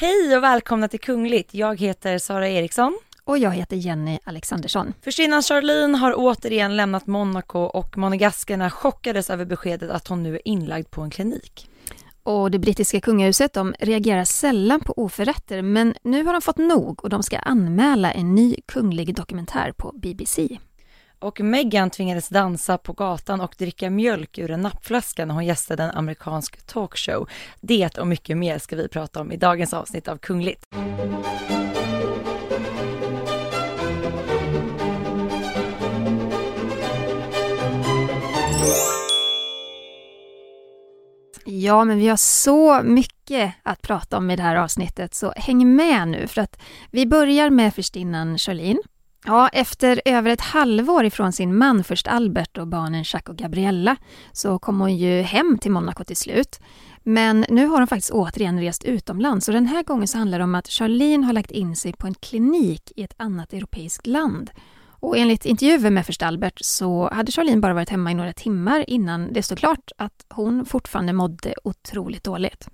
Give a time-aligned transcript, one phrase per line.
[0.00, 1.54] Hej och välkomna till Kungligt.
[1.54, 2.98] Jag heter Sara Eriksson.
[3.24, 4.94] Och jag heter Jenny Alexandersson.
[5.02, 10.48] Förstinnan Charlene har återigen lämnat Monaco och monegaskerna chockades över beskedet att hon nu är
[10.48, 11.70] inlagd på en klinik.
[12.22, 17.04] Och det brittiska kungahuset de reagerar sällan på oförrätter men nu har de fått nog
[17.04, 20.58] och de ska anmäla en ny kunglig dokumentär på BBC.
[21.20, 25.82] Och Meghan tvingades dansa på gatan och dricka mjölk ur en nappflaska när hon gästade
[25.82, 27.28] en amerikansk talkshow.
[27.60, 30.66] Det och mycket mer ska vi prata om i dagens avsnitt av Kungligt.
[41.44, 45.76] Ja, men vi har så mycket att prata om i det här avsnittet, så häng
[45.76, 48.80] med nu för att vi börjar med förstinnan Charlene.
[49.26, 53.96] Ja, efter över ett halvår ifrån sin man, först Albert och barnen Jacques och Gabriella,
[54.32, 56.60] så kom hon ju hem till Monaco till slut.
[57.02, 60.44] Men nu har hon faktiskt återigen rest utomlands och den här gången så handlar det
[60.44, 64.50] om att Charlene har lagt in sig på en klinik i ett annat europeiskt land.
[65.00, 68.90] Och enligt intervjuer med först Albert så hade Charlene bara varit hemma i några timmar
[68.90, 72.68] innan det stod klart att hon fortfarande mådde otroligt dåligt.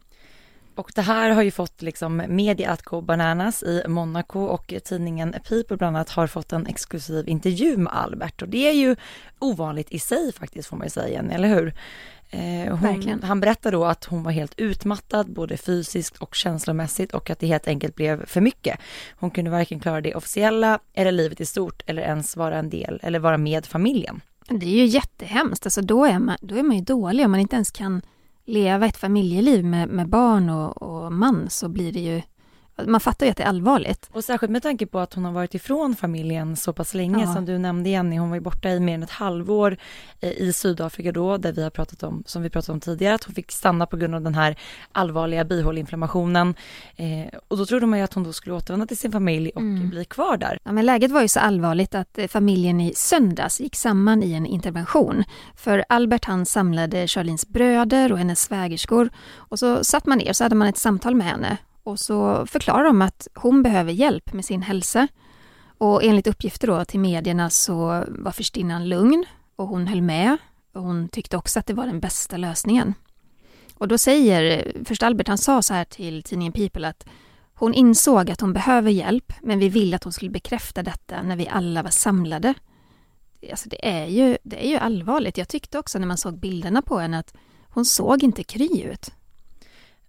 [0.77, 5.35] Och det här har ju fått liksom media att gå bananas i Monaco och tidningen
[5.49, 8.97] People bland annat har fått en exklusiv intervju med Albert och det är ju
[9.39, 11.75] ovanligt i sig faktiskt får man ju säga, eller hur?
[12.31, 17.31] Eh, hon, han berättade då att hon var helt utmattad både fysiskt och känslomässigt och
[17.31, 18.79] att det helt enkelt blev för mycket.
[19.17, 23.01] Hon kunde varken klara det officiella eller livet i stort eller ens vara en del
[23.03, 24.21] eller vara med familjen.
[24.49, 27.41] Det är ju jättehemskt, alltså då är man, då är man ju dålig om man
[27.41, 28.03] inte ens kan
[28.45, 32.23] leva ett familjeliv med, med barn och, och man så blir det ju
[32.83, 34.11] man fattar ju att det är allvarligt.
[34.13, 37.35] Och särskilt med tanke på att hon har varit ifrån familjen så pass länge ja.
[37.35, 39.77] som du nämnde Jenny, hon var ju borta i mer än ett halvår
[40.21, 43.25] eh, i Sydafrika då, där vi har pratat om, som vi pratat om tidigare, att
[43.25, 44.57] hon fick stanna på grund av den här
[44.93, 46.55] allvarliga bihåleinflammationen.
[46.97, 49.61] Eh, och då trodde man ju att hon då skulle återvända till sin familj och
[49.61, 49.91] mm.
[49.91, 50.59] bli kvar där.
[50.65, 54.33] Ja, men läget var ju så allvarligt att eh, familjen i söndags gick samman i
[54.33, 55.25] en intervention.
[55.57, 60.45] För Albert han samlade Charlins bröder och hennes svägerskor och så satt man ner så
[60.45, 64.45] hade man ett samtal med henne och så förklarar de att hon behöver hjälp med
[64.45, 65.09] sin hälsa.
[65.79, 69.25] Och enligt uppgifter då till medierna så var förstinnan lugn
[69.57, 70.37] och hon höll med.
[70.75, 72.95] Och hon tyckte också att det var den bästa lösningen.
[73.75, 77.07] Och då säger först Albert, han sa så här till tidningen People att
[77.55, 81.37] hon insåg att hon behöver hjälp, men vi ville att hon skulle bekräfta detta när
[81.37, 82.55] vi alla var samlade.
[83.51, 85.39] Alltså det är ju, det är ju allvarligt.
[85.39, 87.35] Jag tyckte också när man såg bilderna på henne att
[87.69, 89.11] hon såg inte kry ut.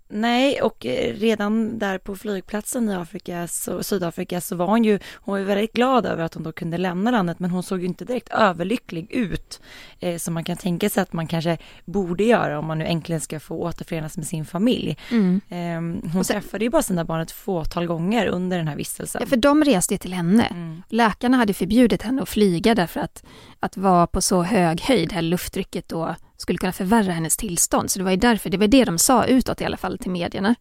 [0.10, 5.00] Nej, och eh, redan där på flygplatsen i Afrika, så, Sydafrika så var hon ju,
[5.14, 7.86] hon var väldigt glad över att hon då kunde lämna landet men hon såg ju
[7.86, 9.62] inte direkt överlycklig ut
[10.00, 13.22] eh, som man kan tänka sig att man kanske borde göra om man nu äntligen
[13.22, 14.98] ska få återförenas med sin familj.
[15.12, 15.42] Mm.
[15.50, 19.22] Eh, hon sen, träffade ju bara sina barn ett fåtal gånger under den här vistelsen.
[19.22, 20.46] Ja, för de reste till henne.
[20.46, 20.84] Mm.
[20.90, 23.24] Läkarna hade förbjudit henne att flyga därför att,
[23.60, 27.92] att vara på så hög höjd, det här lufttrycket då skulle kunna förvärra hennes tillstånd.
[27.92, 30.12] Så det var ju därför, det var det de sa utåt i alla fall till
[30.12, 30.56] medierna.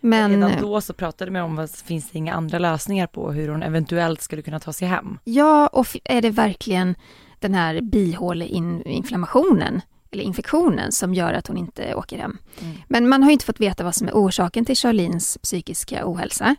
[0.00, 3.48] Men redan då så pratade man om, att finns det inga andra lösningar på hur
[3.48, 5.18] hon eventuellt skulle kunna ta sig hem?
[5.24, 6.94] Ja, och är det verkligen
[7.38, 9.80] den här bihåleinflammationen
[10.10, 12.38] eller infektionen som gör att hon inte åker hem.
[12.60, 12.76] Mm.
[12.88, 16.56] Men man har inte fått veta vad som är orsaken till Charlines psykiska ohälsa.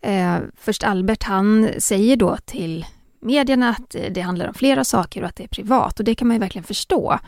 [0.00, 2.86] Eh, först Albert, han säger då till
[3.20, 6.28] medierna att det handlar om flera saker och att det är privat och det kan
[6.28, 7.18] man ju verkligen förstå.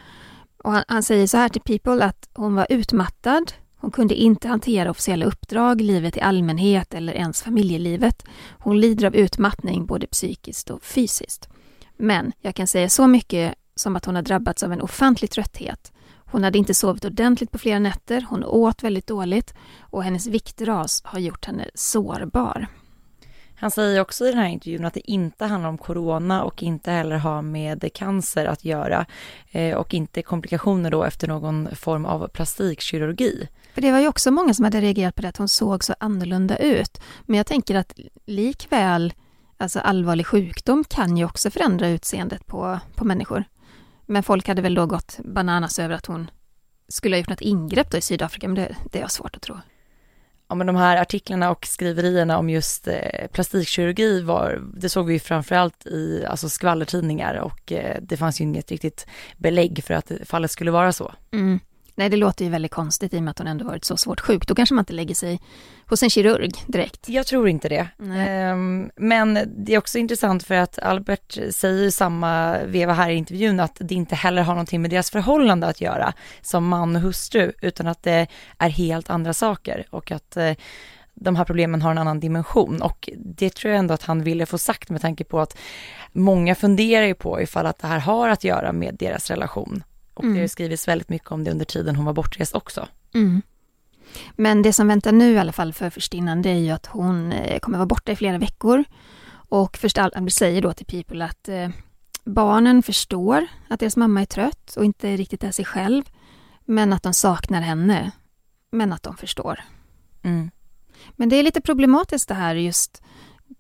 [0.65, 4.49] Och han, han, säger så här till People att hon var utmattad, hon kunde inte
[4.49, 8.25] hantera officiella uppdrag, livet i allmänhet eller ens familjelivet.
[8.59, 11.49] Hon lider av utmattning både psykiskt och fysiskt.
[11.97, 15.93] Men jag kan säga så mycket som att hon har drabbats av en ofantlig trötthet.
[16.17, 21.03] Hon hade inte sovit ordentligt på flera nätter, hon åt väldigt dåligt och hennes viktras
[21.05, 22.67] har gjort henne sårbar.
[23.57, 26.91] Han säger också i den här intervjun att det inte handlar om corona och inte
[26.91, 29.07] heller har med cancer att göra
[29.51, 33.49] eh, och inte komplikationer då efter någon form av plastikkirurgi.
[33.75, 35.95] För det var ju också många som hade reagerat på det, att hon såg så
[36.01, 37.01] annorlunda ut.
[37.23, 39.13] Men jag tänker att likväl,
[39.57, 43.45] alltså allvarlig sjukdom kan ju också förändra utseendet på, på människor.
[44.07, 46.31] Men folk hade väl då gått bananas över att hon
[46.89, 49.43] skulle ha gjort något ingrepp då i Sydafrika, men det, det är jag svårt att
[49.43, 49.57] tro
[50.55, 55.13] ja, men de här artiklarna och skriverierna om just eh, plastikkirurgi var, det såg vi
[55.13, 59.07] ju framförallt i alltså skvallertidningar och eh, det fanns ju inget riktigt
[59.37, 61.13] belägg för att fallet skulle vara så.
[61.33, 61.61] Mm.
[61.97, 64.21] Nej, det låter ju väldigt konstigt i och med att hon ändå varit så svårt
[64.21, 64.47] sjuk.
[64.47, 65.41] Då kanske man inte lägger sig
[65.87, 67.09] hos en kirurg direkt.
[67.09, 67.89] Jag tror inte det.
[67.99, 73.61] Um, men det är också intressant för att Albert säger samma veva här i intervjun
[73.61, 76.13] att det inte heller har någonting med deras förhållande att göra
[76.43, 78.27] som man och hustru, utan att det
[78.59, 80.53] är helt andra saker och att uh,
[81.15, 84.47] de här problemen har en annan dimension och det tror jag ändå att han ville
[84.47, 85.57] få sagt med tanke på att
[86.13, 89.83] många funderar ju på ifall att det här har att göra med deras relation.
[90.15, 90.35] Och mm.
[90.35, 92.89] det har skrivits väldigt mycket om det under tiden hon var bortrest också.
[93.15, 93.43] Mm.
[94.37, 97.33] Men det som väntar nu i alla fall för förstinnan det är ju att hon
[97.33, 98.85] eh, kommer vara borta i flera veckor.
[99.49, 99.99] Och först
[100.31, 101.69] säger då till People att eh,
[102.25, 106.03] barnen förstår att deras mamma är trött och inte riktigt är sig själv.
[106.65, 108.11] Men att de saknar henne.
[108.71, 109.61] Men att de förstår.
[110.23, 110.51] Mm.
[111.13, 113.03] Men det är lite problematiskt det här just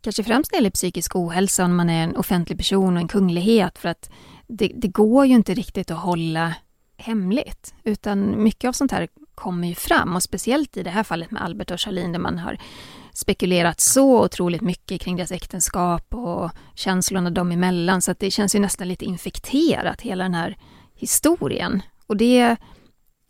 [0.01, 3.09] kanske främst när det gäller psykisk ohälsa om man är en offentlig person och en
[3.09, 4.11] kunglighet för att
[4.47, 6.55] det, det, går ju inte riktigt att hålla
[6.97, 11.31] hemligt utan mycket av sånt här kommer ju fram och speciellt i det här fallet
[11.31, 12.59] med Albert och Charlene där man har
[13.13, 18.55] spekulerat så otroligt mycket kring deras äktenskap och känslorna dem emellan så att det känns
[18.55, 20.57] ju nästan lite infekterat hela den här
[20.95, 21.83] historien.
[22.07, 22.57] Och det,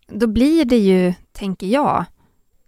[0.08, 2.05] då blir det ju, tänker jag,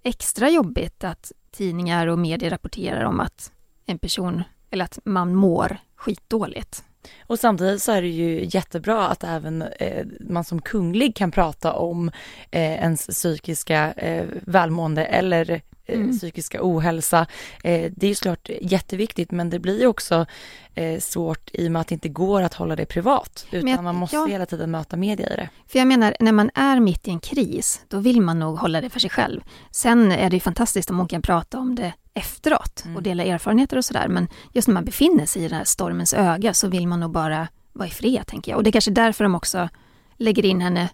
[0.02, 3.52] extra jobbigt att tidningar och medier rapporterar om att
[3.86, 6.84] en person, eller att man mår skitdåligt.
[7.26, 11.72] Och samtidigt så är det ju jättebra att även eh, man som kunglig kan prata
[11.72, 12.08] om
[12.50, 16.18] eh, ens psykiska eh, välmående eller Eh, mm.
[16.18, 17.26] psykiska ohälsa.
[17.64, 20.26] Eh, det är ju såklart jätteviktigt men det blir också
[20.74, 23.84] eh, svårt i och med att det inte går att hålla det privat utan jag,
[23.84, 24.26] man måste ja.
[24.26, 25.48] hela tiden möta media i det.
[25.66, 28.80] För jag menar, när man är mitt i en kris, då vill man nog hålla
[28.80, 29.40] det för sig själv.
[29.70, 33.02] Sen är det ju fantastiskt om hon kan prata om det efteråt och mm.
[33.02, 36.54] dela erfarenheter och sådär men just när man befinner sig i den här stormens öga
[36.54, 39.24] så vill man nog bara vara i fred tänker jag och det är kanske därför
[39.24, 39.68] de också
[40.16, 40.88] lägger in henne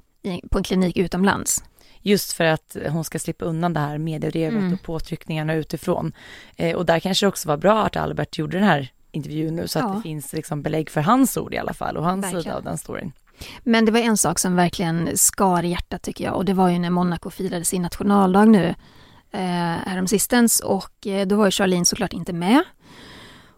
[0.51, 1.65] på en klinik utomlands.
[2.01, 4.75] Just för att hon ska slippa undan det här mediedrevet mm.
[4.75, 6.13] och påtryckningarna utifrån.
[6.57, 9.69] Eh, och där kanske det också var bra att Albert gjorde den här intervjun nu
[9.69, 12.43] så att det finns liksom belägg för hans ord i alla fall och hans verkligen.
[12.43, 13.13] sida av den storyn.
[13.63, 16.69] Men det var en sak som verkligen skar i hjärtat tycker jag och det var
[16.69, 18.75] ju när Monaco firade sin nationaldag nu
[19.39, 22.63] häromsistens och eh, då var ju Charlene såklart inte med.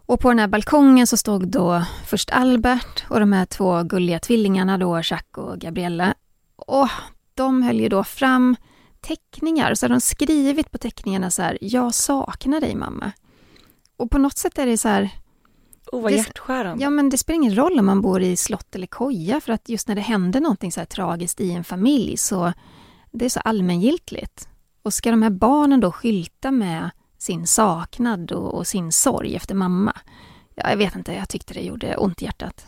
[0.05, 4.19] Och på den här balkongen så stod då först Albert och de här två gulliga
[4.19, 6.13] tvillingarna då, Jacques och Gabriella.
[6.55, 6.89] Och
[7.33, 8.55] de höll ju då fram
[9.01, 13.11] teckningar, så hade de skrivit på teckningarna så här, jag saknar dig mamma.
[13.97, 15.09] Och på något sätt är det så här...
[15.91, 16.83] Oh, vad hjärtskärande.
[16.83, 19.69] Ja, men det spelar ingen roll om man bor i slott eller koja, för att
[19.69, 22.53] just när det händer någonting så här tragiskt i en familj, så
[23.11, 24.47] det är så allmängiltigt.
[24.85, 29.55] Och ska de här barnen då skylta med sin saknad och, och sin sorg efter
[29.55, 29.97] mamma?
[30.55, 32.65] Ja, jag vet inte, jag tyckte det gjorde ont i hjärtat.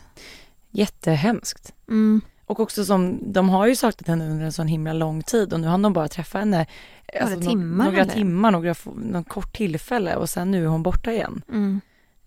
[0.70, 1.74] Jättehemskt.
[1.88, 2.20] Mm.
[2.46, 5.60] Och också som, de har ju saknat henne under en sån himla lång tid och
[5.60, 6.66] nu har de bara träffat henne
[7.20, 8.12] några alltså, timmar, några eller?
[8.12, 11.42] timmar, några, något kort tillfälle och sen nu är hon borta igen.
[11.48, 11.80] Mm.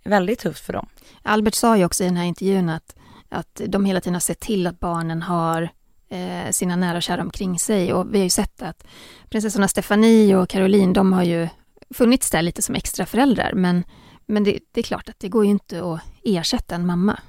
[0.04, 0.88] Väldigt tufft för dem.
[1.22, 2.96] Albert sa ju också i den här intervjun att,
[3.30, 5.70] att de hela tiden har sett till att barnen har
[6.12, 8.88] eh, sina nära och kära omkring sig och vi har ju sett att
[9.30, 11.48] prinsessorna Stefanie och Caroline, de har ju
[11.94, 13.84] funnits där lite som extra föräldrar men,
[14.26, 17.20] men det, det är klart att det går ju inte att ersätta en mamma.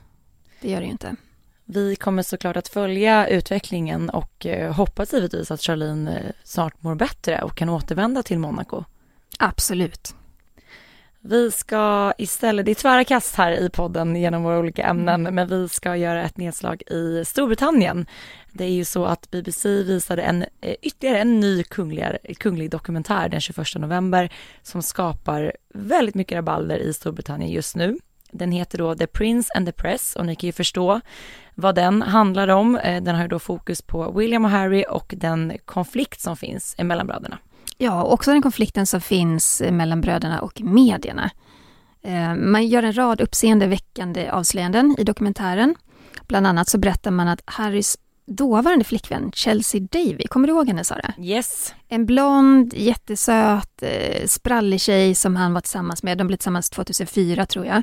[0.60, 1.16] Det gör det ju inte.
[1.64, 6.94] Vi kommer såklart att följa utvecklingen och eh, hoppas givetvis att Charlene eh, snart mår
[6.94, 8.84] bättre och kan återvända till Monaco.
[9.38, 10.14] Absolut.
[11.24, 15.34] Vi ska istället, det är tvära kast här i podden genom våra olika ämnen, mm.
[15.34, 18.06] men vi ska göra ett nedslag i Storbritannien.
[18.52, 22.04] Det är ju så att BBC visade en, eh, ytterligare en ny kunglig,
[22.38, 24.32] kunglig dokumentär den 21 november
[24.62, 27.98] som skapar väldigt mycket rabalder i Storbritannien just nu.
[28.30, 31.00] Den heter då The Prince and the Press och ni kan ju förstå
[31.54, 32.76] vad den handlar om.
[32.76, 37.06] Eh, den har då fokus på William och Harry och den konflikt som finns mellan
[37.06, 37.38] bröderna.
[37.82, 41.30] Ja, också den konflikten som finns mellan bröderna och medierna.
[42.02, 45.74] Eh, man gör en rad uppseendeväckande avslöjanden i dokumentären.
[46.28, 50.84] Bland annat så berättar man att Harrys dåvarande flickvän Chelsea Davy, kommer du ihåg henne
[50.84, 51.12] Sara?
[51.18, 51.74] Yes.
[51.88, 56.18] En blond, jättesöt, eh, sprallig tjej som han var tillsammans med.
[56.18, 57.82] De blev tillsammans 2004 tror jag.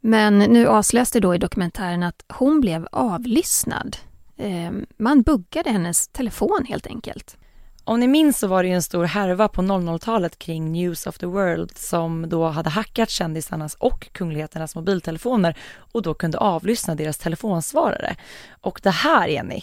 [0.00, 3.96] Men nu avslöjas det då i dokumentären att hon blev avlyssnad.
[4.36, 7.36] Ehm, man buggade hennes telefon helt enkelt.
[7.84, 11.18] Om ni minns så var det ju en stor härva på 00-talet kring News of
[11.18, 15.56] the World som då hade hackat kändisarnas och kungligheternas mobiltelefoner
[15.92, 18.16] och då kunde avlyssna deras telefonsvarare.
[18.60, 19.62] Och det här, Jenny,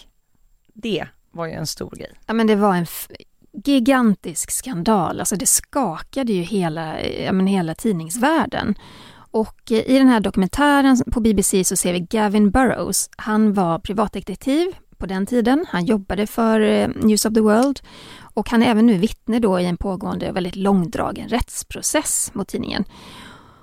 [0.74, 2.12] det var ju en stor grej.
[2.26, 2.86] Ja men det var en
[3.64, 8.74] gigantisk skandal, alltså det skakade ju hela, ja, men hela tidningsvärlden.
[9.32, 13.10] Och i den här dokumentären på BBC så ser vi Gavin Burrows.
[13.16, 14.68] Han var privatdetektiv
[15.00, 15.66] på den tiden.
[15.68, 17.80] Han jobbade för eh, News of the World
[18.34, 22.84] och han är även nu vittne då i en pågående väldigt långdragen rättsprocess mot tidningen.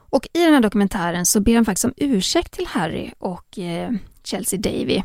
[0.09, 3.91] Och i den här dokumentären så ber han faktiskt om ursäkt till Harry och eh,
[4.23, 5.03] Chelsea Davy.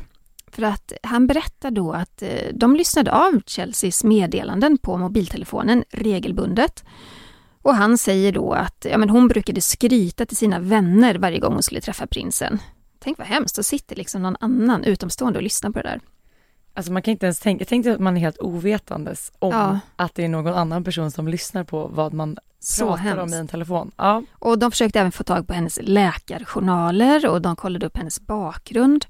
[0.53, 6.85] För att han berättar då att eh, de lyssnade av Chelseas meddelanden på mobiltelefonen regelbundet
[7.63, 11.53] Och han säger då att ja, men hon brukade skryta till sina vänner varje gång
[11.53, 12.59] hon skulle träffa prinsen.
[12.99, 16.01] Tänk vad hemskt, då sitter liksom någon annan utomstående och lyssnar på det där.
[16.75, 19.79] Alltså man kan inte ens tänka, tänk att man är helt ovetandes om ja.
[19.97, 23.23] att det är någon annan person som lyssnar på vad man så pratar hemskt.
[23.23, 23.91] om i en telefon.
[23.97, 24.23] Ja.
[24.39, 29.07] Och de försökte även få tag på hennes läkarjournaler och de kollade upp hennes bakgrund.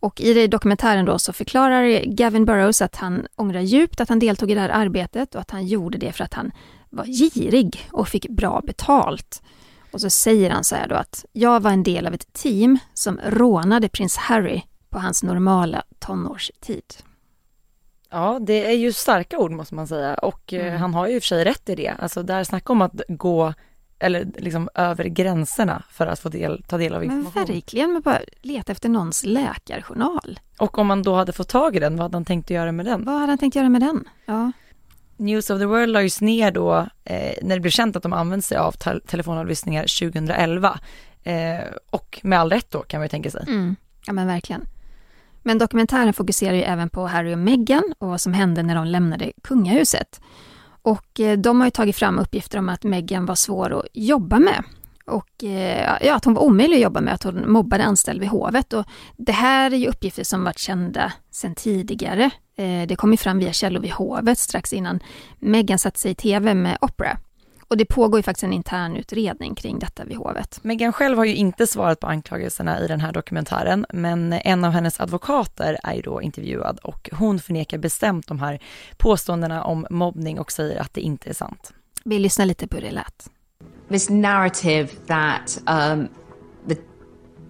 [0.00, 4.50] Och i dokumentären då så förklarar Gavin Burrows att han ångrar djupt att han deltog
[4.50, 6.52] i det här arbetet och att han gjorde det för att han
[6.90, 9.42] var girig och fick bra betalt.
[9.90, 12.78] Och så säger han så här då att jag var en del av ett team
[12.94, 16.94] som rånade prins Harry på hans normala tonårstid.
[18.10, 20.80] Ja, det är ju starka ord måste man säga och eh, mm.
[20.80, 21.94] han har ju i och för sig rätt i det.
[21.98, 23.54] Alltså där snacka om att gå
[23.98, 27.32] eller liksom över gränserna för att få del, ta del av information.
[27.34, 30.40] Men verkligen, men bara leta efter någons läkarjournal.
[30.58, 32.86] Och om man då hade fått tag i den, vad hade han tänkt göra med
[32.86, 33.04] den?
[33.04, 34.08] Vad hade han tänkt göra med den?
[34.26, 34.52] Ja.
[35.16, 38.42] News of the World lades ner då eh, när det blev känt att de använde
[38.42, 40.80] sig av te telefonavlyssningar 2011.
[41.22, 41.58] Eh,
[41.90, 43.44] och med all rätt då kan man ju tänka sig.
[43.48, 43.76] Mm.
[44.06, 44.66] Ja men verkligen.
[45.46, 48.86] Men dokumentären fokuserar ju även på Harry och Meghan och vad som hände när de
[48.86, 50.20] lämnade kungahuset.
[50.82, 54.38] Och eh, de har ju tagit fram uppgifter om att Meghan var svår att jobba
[54.38, 54.64] med.
[55.04, 58.28] Och eh, ja, att hon var omöjlig att jobba med, att hon mobbade anställd vid
[58.28, 58.72] hovet.
[58.72, 58.84] Och
[59.16, 62.30] det här är ju uppgifter som varit kända sedan tidigare.
[62.56, 65.00] Eh, det kom ju fram via källor vid hovet strax innan
[65.38, 67.16] Meghan satte sig i TV med Oprah.
[67.68, 70.58] Och det pågår ju faktiskt en intern utredning kring detta vid hovet.
[70.62, 74.72] Meghan själv har ju inte svarat på anklagelserna i den här dokumentären, men en av
[74.72, 78.62] hennes advokater är ju då intervjuad och hon förnekar bestämt de här
[78.96, 81.72] påståendena om mobbning och säger att det inte är sant.
[82.04, 83.30] Vi lyssnar lite på hur det lät.
[83.88, 86.08] This narrative that um,
[86.68, 86.76] the,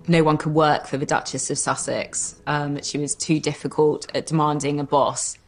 [0.06, 4.26] no one could work for the Duchess of Sussex, um, she was too difficult at
[4.26, 5.38] demanding a boss,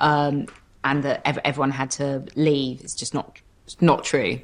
[0.00, 0.46] um,
[0.82, 3.40] and that everyone had to leave is just not
[3.78, 4.38] not true.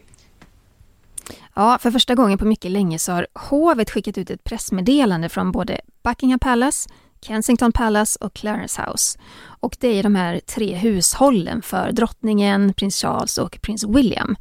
[1.54, 5.52] Ja, för första gången på mycket länge så har hovet skickat ut ett pressmeddelande från
[5.52, 6.88] både Buckingham Palace,
[7.20, 9.18] Kensington Palace och Clarence House.
[9.44, 14.36] Och det är de här tre hushållen för drottningen, prins Charles och prins William.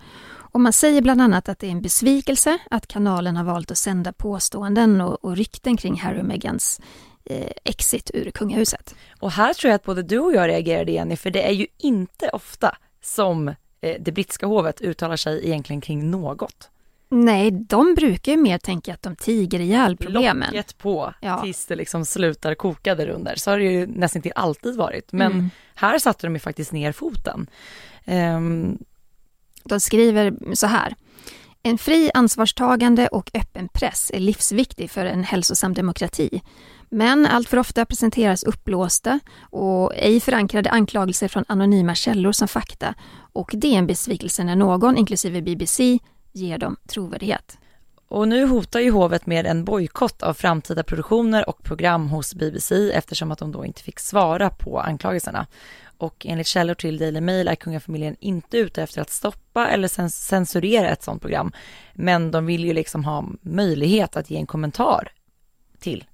[0.53, 3.77] Och man säger bland annat att det är en besvikelse att kanalen har valt att
[3.77, 6.81] sända påståenden och, och rykten kring Harry och Meghans
[7.25, 8.95] eh, exit ur kungahuset.
[9.19, 11.67] Och här tror jag att både du och jag reagerade Jenny, för det är ju
[11.77, 16.69] inte ofta som det brittiska hovet uttalar sig egentligen kring något.
[17.09, 20.49] Nej, de brukar ju mer tänka att de tiger ihjäl problemen.
[20.53, 21.41] Locket på ja.
[21.41, 23.35] tills det liksom slutar koka där under.
[23.35, 25.11] Så har det ju nästan till alltid varit.
[25.11, 25.49] Men mm.
[25.75, 27.47] här satte de ju faktiskt ner foten.
[28.05, 28.77] Um...
[29.63, 30.95] De skriver så här.
[31.63, 36.41] En fri, ansvarstagande och öppen press är livsviktig för en hälsosam demokrati.
[36.93, 42.95] Men allt för ofta presenteras uppblåsta och ej förankrade anklagelser från anonyma källor som fakta
[43.33, 45.99] och det är en besvikelse när någon, inklusive BBC,
[46.31, 47.57] ger dem trovärdighet.
[48.07, 52.91] Och nu hotar ju hovet med en bojkott av framtida produktioner och program hos BBC
[52.91, 55.47] eftersom att de då inte fick svara på anklagelserna.
[55.97, 60.89] Och enligt källor till Daily Mail är kungafamiljen inte ute efter att stoppa eller censurera
[60.89, 61.51] ett sådant program.
[61.93, 65.11] Men de vill ju liksom ha möjlighet att ge en kommentar
[65.79, 66.05] till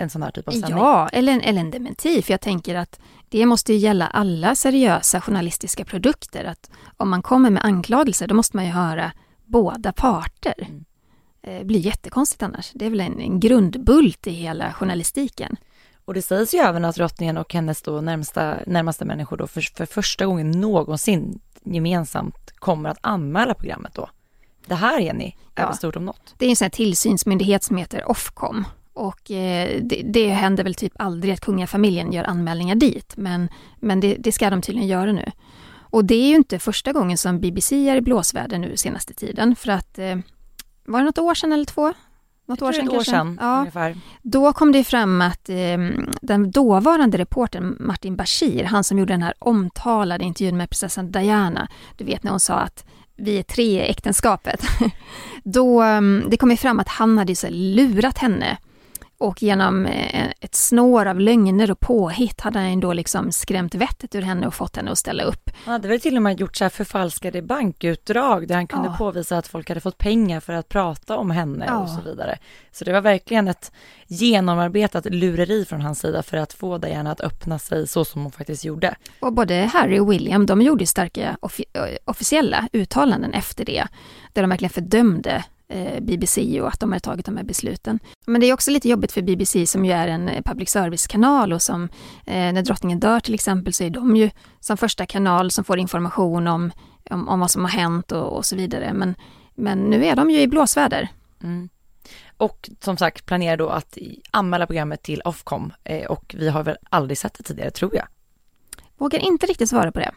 [0.00, 0.78] en sån här typ av sändning.
[0.78, 4.54] Ja, eller en, eller en dementi, för jag tänker att det måste ju gälla alla
[4.54, 9.12] seriösa journalistiska produkter, att om man kommer med anklagelser, då måste man ju höra
[9.44, 10.54] båda parter.
[10.58, 10.84] Mm.
[11.40, 12.70] Det eh, blir jättekonstigt annars.
[12.74, 15.56] Det är väl en, en grundbult i hela journalistiken.
[16.04, 19.60] Och det sägs ju även att drottningen och hennes då närmsta, närmaste människor då för,
[19.60, 24.10] för första gången någonsin gemensamt kommer att anmäla programmet då.
[24.66, 25.72] Det här Jenny, är ja.
[25.72, 26.34] stort om något.
[26.38, 28.64] Det är en sån här tillsynsmyndighet som heter Ofcom
[29.00, 34.00] och eh, det, det händer väl typ aldrig att kungafamiljen gör anmälningar dit, men, men
[34.00, 35.30] det, det, ska de tydligen göra nu.
[35.78, 39.56] Och det är ju inte första gången som BBC är i blåsväder nu senaste tiden,
[39.56, 40.16] för att eh,
[40.84, 41.92] var det något år sedan eller två?
[42.46, 43.58] Något år sedan, ett år sedan ja.
[43.58, 43.96] ungefär.
[44.22, 45.78] Då kom det fram att eh,
[46.22, 51.68] den dåvarande reportern Martin Bashir, han som gjorde den här omtalade intervjun med prinsessan Diana,
[51.96, 52.84] du vet när hon sa att
[53.16, 54.62] vi är tre i äktenskapet.
[55.44, 58.58] Då, mm, det kom ju fram att han hade så lurat henne
[59.20, 64.14] och genom eh, ett snår av lögner och påhitt hade han då liksom skrämt vettet
[64.14, 65.50] ur henne och fått henne att ställa upp.
[65.64, 68.96] Han hade väl till och med gjort så här förfalskade bankutdrag där han kunde ja.
[68.98, 71.78] påvisa att folk hade fått pengar för att prata om henne ja.
[71.78, 72.38] och så vidare.
[72.72, 73.72] Så det var verkligen ett
[74.06, 78.32] genomarbetat lureri från hans sida för att få Diana att öppna sig så som hon
[78.32, 78.94] faktiskt gjorde.
[79.20, 81.36] Och både Harry och William, de gjorde starka
[82.04, 83.86] officiella uttalanden efter det,
[84.32, 85.42] där de verkligen fördömde eh,
[86.00, 87.98] BBC och att de har tagit de här besluten.
[88.26, 91.52] Men det är också lite jobbigt för BBC som ju är en eh, public service-kanal
[91.52, 91.88] och som
[92.26, 95.78] eh, när drottningen dör till exempel så är de ju som första kanal som får
[95.78, 96.72] information om,
[97.10, 98.92] om, om vad som har hänt och, och, så vidare.
[98.92, 99.14] Men,
[99.54, 101.08] men nu är de ju i blåsväder.
[101.42, 101.68] Mm.
[102.36, 103.98] Och som sagt planerar då att
[104.30, 108.06] anmäla programmet till Ofcom eh, och vi har väl aldrig sett det tidigare tror jag.
[108.98, 110.12] Vågar inte riktigt svara på det.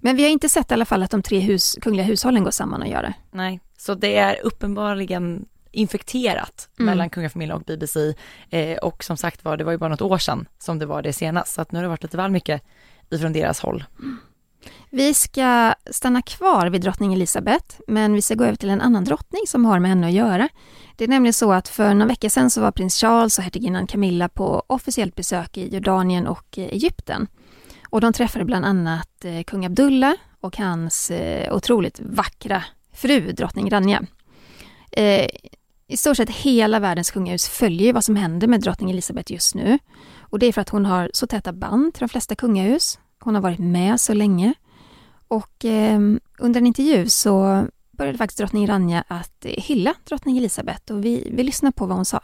[0.00, 2.50] Men vi har inte sett i alla fall att de tre hus, kungliga hushållen går
[2.50, 3.14] samman och gör det.
[3.30, 6.86] Nej, så det är uppenbarligen infekterat mm.
[6.86, 8.14] mellan kungafamiljen och BBC.
[8.50, 11.02] Eh, och som sagt var, det var ju bara något år sedan som det var
[11.02, 12.62] det senast, så att nu har det varit lite väl mycket
[13.10, 13.84] ifrån deras håll.
[14.90, 19.04] Vi ska stanna kvar vid drottning Elizabeth, men vi ska gå över till en annan
[19.04, 20.48] drottning som har med henne att göra.
[20.96, 23.86] Det är nämligen så att för några veckor sedan så var prins Charles och hertiginnan
[23.86, 27.26] Camilla på officiellt besök i Jordanien och Egypten.
[27.90, 33.70] Och de träffade bland annat eh, kung Abdullah och hans eh, otroligt vackra fru, drottning
[33.70, 34.02] Rania.
[34.92, 35.28] Eh,
[35.86, 39.78] I stort sett hela världens kungahus följer vad som händer med drottning Elisabeth just nu.
[40.20, 42.98] Och det är för att hon har så täta band till de flesta kungahus.
[43.20, 44.54] Hon har varit med så länge.
[45.28, 46.00] Och eh,
[46.38, 51.28] under en intervju så började faktiskt drottning Rania att eh, hylla drottning Elisabeth och vi,
[51.32, 52.20] vi lyssnar på vad hon sa.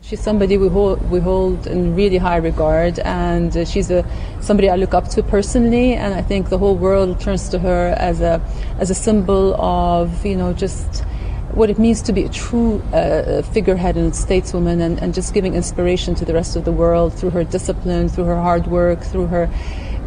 [0.00, 4.06] She's somebody we hold, we hold in really high regard, and uh, she's a
[4.40, 5.94] somebody I look up to personally.
[5.94, 8.40] And I think the whole world turns to her as a
[8.78, 11.04] as a symbol of you know just
[11.52, 15.54] what it means to be a true uh, figurehead and stateswoman, and, and just giving
[15.54, 19.26] inspiration to the rest of the world through her discipline, through her hard work, through
[19.26, 19.50] her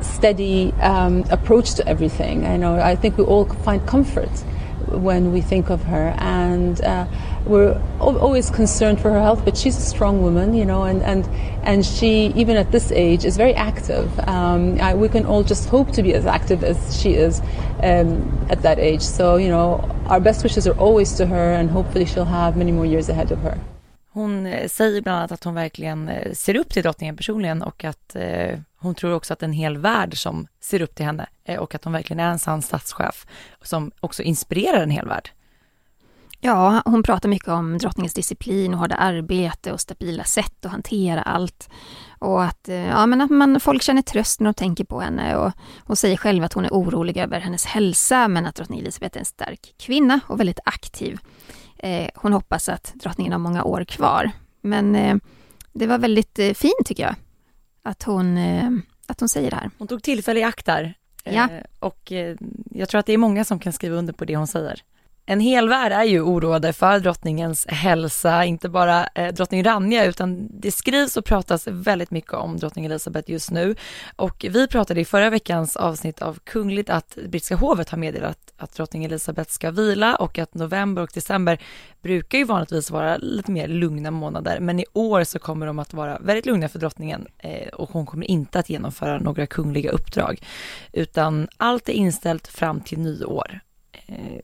[0.01, 2.45] steady um, approach to everything.
[2.45, 4.31] I know I think we all find comfort
[4.91, 6.15] when we think of her.
[6.17, 7.05] And uh,
[7.45, 11.27] we're always concerned for her health, but she's a strong woman, you know, and, and,
[11.63, 14.07] and she, even at this age, is very active.
[14.27, 17.41] Um, I, we can all just hope to be as active as she is
[17.83, 19.01] um, at that age.
[19.01, 22.71] So, you know, our best wishes are always to her, and hopefully she'll have many
[22.71, 23.57] more years ahead of her.
[24.13, 27.83] Hon eh, säger bland annat att hon verkligen eh, ser upp till drottningen personligen och
[27.83, 31.59] att eh, hon tror också att en hel värld som ser upp till henne eh,
[31.59, 33.25] och att hon verkligen är en sann statschef
[33.61, 35.29] som också inspirerar en hel värld.
[36.43, 41.21] Ja, hon pratar mycket om drottningens disciplin och hårda arbete och stabila sätt att hantera
[41.21, 41.69] allt.
[42.19, 45.35] Och att, eh, ja, men att man, folk känner tröst när de tänker på henne
[45.35, 45.51] och
[45.85, 49.19] hon säger själv att hon är orolig över hennes hälsa men att drottning Elisabeth är
[49.19, 51.19] en stark kvinna och väldigt aktiv.
[51.77, 54.31] Eh, hon hoppas att drottningen har många år kvar.
[54.61, 55.15] Men eh,
[55.73, 57.15] det var väldigt eh, fint tycker jag
[57.83, 58.69] att hon, eh,
[59.07, 59.71] att hon säger det här.
[59.77, 60.93] Hon tog tillfälle i akt där.
[61.23, 61.49] Ja.
[61.51, 62.35] Eh, och eh,
[62.71, 64.83] jag tror att det är många som kan skriva under på det hon säger.
[65.31, 70.59] En hel värld är ju oroade för drottningens hälsa, inte bara eh, drottning Rania utan
[70.59, 73.75] det skrivs och pratas väldigt mycket om drottning Elizabeth just nu.
[74.15, 78.75] Och vi pratade i förra veckans avsnitt av Kungligt att brittiska hovet har meddelat att
[78.75, 81.61] drottning Elizabeth ska vila och att november och december
[82.01, 85.93] brukar ju vanligtvis vara lite mer lugna månader men i år så kommer de att
[85.93, 90.41] vara väldigt lugna för drottningen eh, och hon kommer inte att genomföra några kungliga uppdrag
[90.93, 93.59] utan allt är inställt fram till nyår.
[94.07, 94.41] Eh,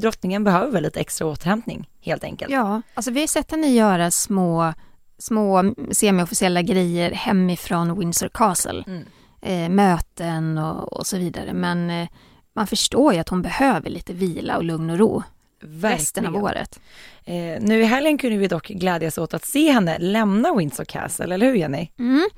[0.00, 2.52] drottningen behöver väl lite extra återhämtning helt enkelt.
[2.52, 4.74] Ja, alltså vi har sett henne göra små,
[5.18, 8.84] små semiofficiella grejer hemifrån Windsor Castle.
[8.86, 9.04] Mm.
[9.42, 11.52] Eh, möten och, och, så vidare.
[11.52, 12.08] Men eh,
[12.52, 15.22] man förstår ju att hon behöver lite vila och lugn och ro
[15.62, 15.96] Verkligen.
[15.96, 16.80] resten av året.
[17.24, 21.34] Eh, nu i helgen kunde vi dock glädjas åt att se henne lämna Windsor Castle,
[21.34, 21.88] eller hur Jenny?
[21.98, 22.28] Mm.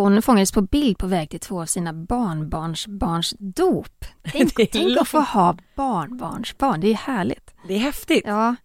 [0.00, 4.04] Hon fångades på bild på väg till två av sina barnbarns barns dop.
[4.32, 7.54] Tänk, tänk att få ha barnbarnsbarn, det är härligt.
[7.68, 8.22] Det är häftigt.
[8.26, 8.56] Ja.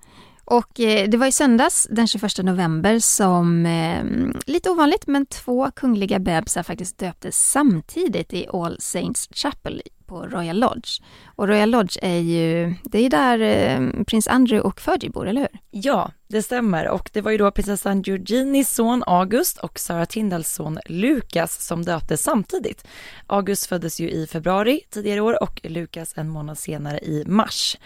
[0.45, 4.03] Och eh, det var i söndags den 21 november som, eh,
[4.45, 10.59] lite ovanligt, men två kungliga bebisar faktiskt döptes samtidigt i All Saints Chapel på Royal
[10.59, 11.01] Lodge.
[11.35, 15.41] Och Royal Lodge är ju, det är där eh, prins Andrew och Fergie bor, eller
[15.41, 15.59] hur?
[15.71, 20.53] Ja, det stämmer och det var ju då prinsessan Georginis son August och Sara Tindals
[20.53, 22.87] son Lukas som döptes samtidigt.
[23.27, 27.77] August föddes ju i februari tidigare år och Lukas en månad senare i mars.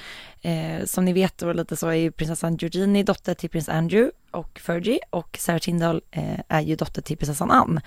[0.42, 4.12] Eh, som ni vet då lite så är ju prinsessan Georgini dotter till prins Andrew
[4.32, 7.82] och Fergie och Sarah Tindall eh, är ju dotter till prinsessan Anne.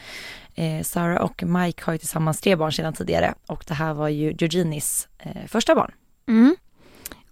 [0.55, 4.09] Eh, Sarah och Mike har ju tillsammans tre barn sedan tidigare och det här var
[4.09, 5.93] ju Georginis eh, första barn.
[6.29, 6.57] Mm.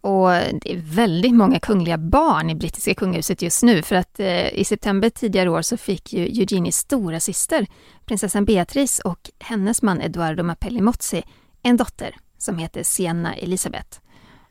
[0.01, 4.55] Och det är väldigt många kungliga barn i brittiska kungahuset just nu för att eh,
[4.55, 7.67] i september tidigare år så fick ju Eugenies stora syster
[8.05, 11.23] prinsessan Beatrice och hennes man Eduardo Mapelli Mozzi
[11.63, 13.99] en dotter som heter Sienna Elisabeth.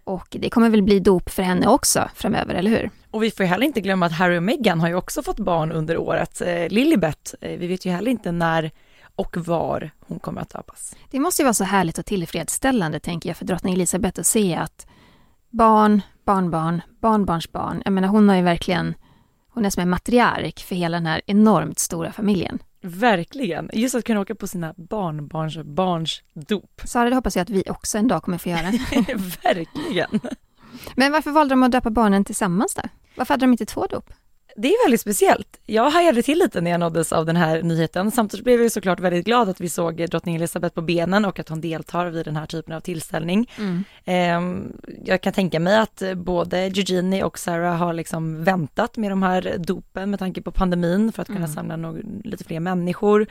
[0.04, 2.90] Och det kommer väl bli dop för henne också framöver, eller hur?
[3.12, 5.72] Och vi får heller inte glömma att Harry och Meghan har ju också fått barn
[5.72, 6.42] under året.
[6.42, 8.72] Eh, Lilibet, eh, vi vet ju heller inte när
[9.20, 10.96] och var hon kommer att döpas.
[11.10, 14.56] Det måste ju vara så härligt och tillfredsställande, tänker jag, för drottning Elisabeth att se
[14.56, 14.88] att
[15.50, 17.82] barn, barnbarn, barnbarnsbarn.
[17.86, 18.96] Jag menar hon har ju verkligen,
[19.54, 22.60] hon är som en matriark för hela den här enormt stora familjen.
[22.82, 23.70] Verkligen.
[23.74, 26.82] Just att kunna åka på sina barnbarns barns dop.
[26.86, 28.62] Sara, det hoppas jag att vi också en dag kommer få göra.
[29.44, 30.20] Verkligen.
[30.96, 32.82] Men varför valde de att döpa barnen tillsammans då?
[33.16, 34.14] Varför hade de inte två dop?
[34.62, 35.60] Det är väldigt speciellt.
[35.66, 38.12] Jag hajade till lite när jag nåddes av den här nyheten.
[38.12, 41.50] Samtidigt blev jag såklart väldigt glad att vi såg drottning Elizabeth på benen och att
[41.50, 43.50] hon deltar vid den här typen av tillställning.
[43.58, 44.74] Mm.
[45.06, 49.56] Jag kan tänka mig att både Eugenie och Sarah har liksom väntat med de här
[49.58, 51.54] dopen med tanke på pandemin för att kunna mm.
[51.54, 53.28] samla någon, lite fler människor.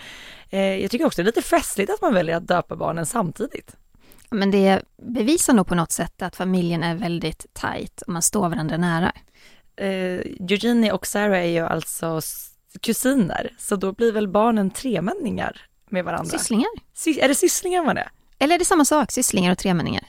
[0.50, 3.76] Eh, jag tycker också det är lite festligt att man väljer att döpa barnen samtidigt.
[4.30, 8.48] Men det bevisar nog på något sätt att familjen är väldigt tajt och man står
[8.48, 9.12] varandra nära
[9.78, 12.20] eh, Eugenie och Sarah är ju alltså
[12.80, 15.60] kusiner, så då blir väl barnen tremänningar
[15.90, 16.38] med varandra.
[16.38, 16.70] Sysslingar?
[16.94, 18.08] Sy är det sysslingar man är?
[18.38, 20.04] Eller är det samma sak, sysslingar och tremänningar?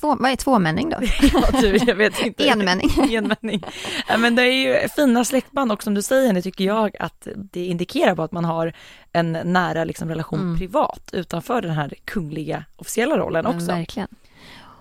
[0.00, 0.96] Två, vad är tvåmänning då?
[1.32, 2.44] ja, du, jag vet inte.
[2.48, 2.90] Enmänning.
[3.10, 3.62] Enmänning.
[4.08, 7.28] Ja, men det är ju fina släktband och som du säger, det tycker jag att
[7.34, 8.72] det indikerar på att man har
[9.12, 10.58] en nära liksom, relation mm.
[10.58, 13.66] privat utanför den här kungliga officiella rollen också.
[13.66, 14.08] Men verkligen.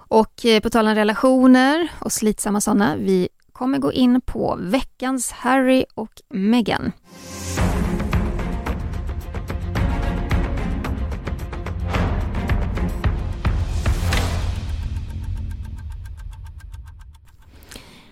[0.09, 5.31] Och eh, på tal om relationer och slitsamma sådana, vi kommer gå in på veckans
[5.31, 6.91] Harry och Meghan.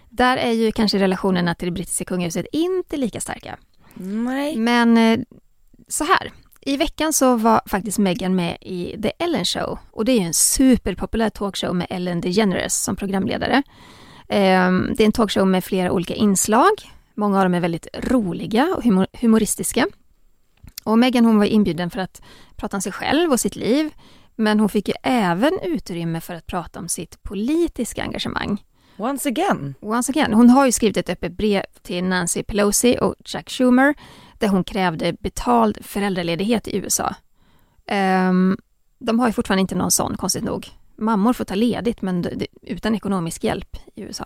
[0.09, 3.57] Där är ju kanske relationerna till det brittiska kungahuset inte lika starka.
[3.93, 4.55] Nej.
[4.55, 5.19] Men eh,
[5.87, 6.31] så här,
[6.61, 10.25] i veckan så var faktiskt Meghan med i The Ellen Show och det är ju
[10.25, 13.63] en superpopulär talkshow med Ellen DeGeneres som programledare.
[14.29, 16.71] Ehm, det är en talkshow med flera olika inslag.
[17.13, 18.83] Många av dem är väldigt roliga och
[19.21, 19.87] humoristiska.
[20.83, 22.21] Och Meghan hon var inbjuden för att
[22.55, 23.93] prata om sig själv och sitt liv.
[24.35, 28.63] Men hon fick ju även utrymme för att prata om sitt politiska engagemang.
[28.97, 29.75] Once again.
[29.81, 30.33] Once again.
[30.33, 33.93] Hon har ju skrivit ett öppet brev till Nancy Pelosi och Jack Schumer
[34.39, 37.15] där hon krävde betald föräldraledighet i USA.
[38.29, 38.57] Um,
[38.99, 42.27] de har ju fortfarande inte någon sån, konstigt nog mammor får ta ledigt men
[42.61, 44.25] utan ekonomisk hjälp i USA.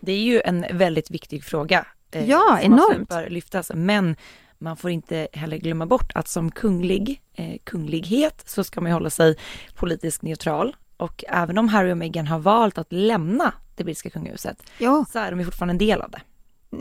[0.00, 1.86] Det är ju en väldigt viktig fråga.
[2.12, 3.08] Eh, ja, enormt.
[3.08, 4.16] Bör lyftas, men
[4.58, 9.10] man får inte heller glömma bort att som kunglig, eh, kunglighet så ska man hålla
[9.10, 9.36] sig
[9.74, 10.76] politiskt neutral.
[10.96, 15.04] Och även om Harry och Meghan har valt att lämna det brittiska kungahuset ja.
[15.12, 16.20] så är de ju fortfarande en del av det.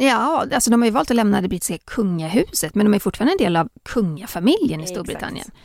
[0.06, 3.34] Ja, alltså de har ju valt att lämna det brittiska kungahuset men de är fortfarande
[3.34, 5.38] en del av kungafamiljen i Storbritannien.
[5.38, 5.58] Exakt.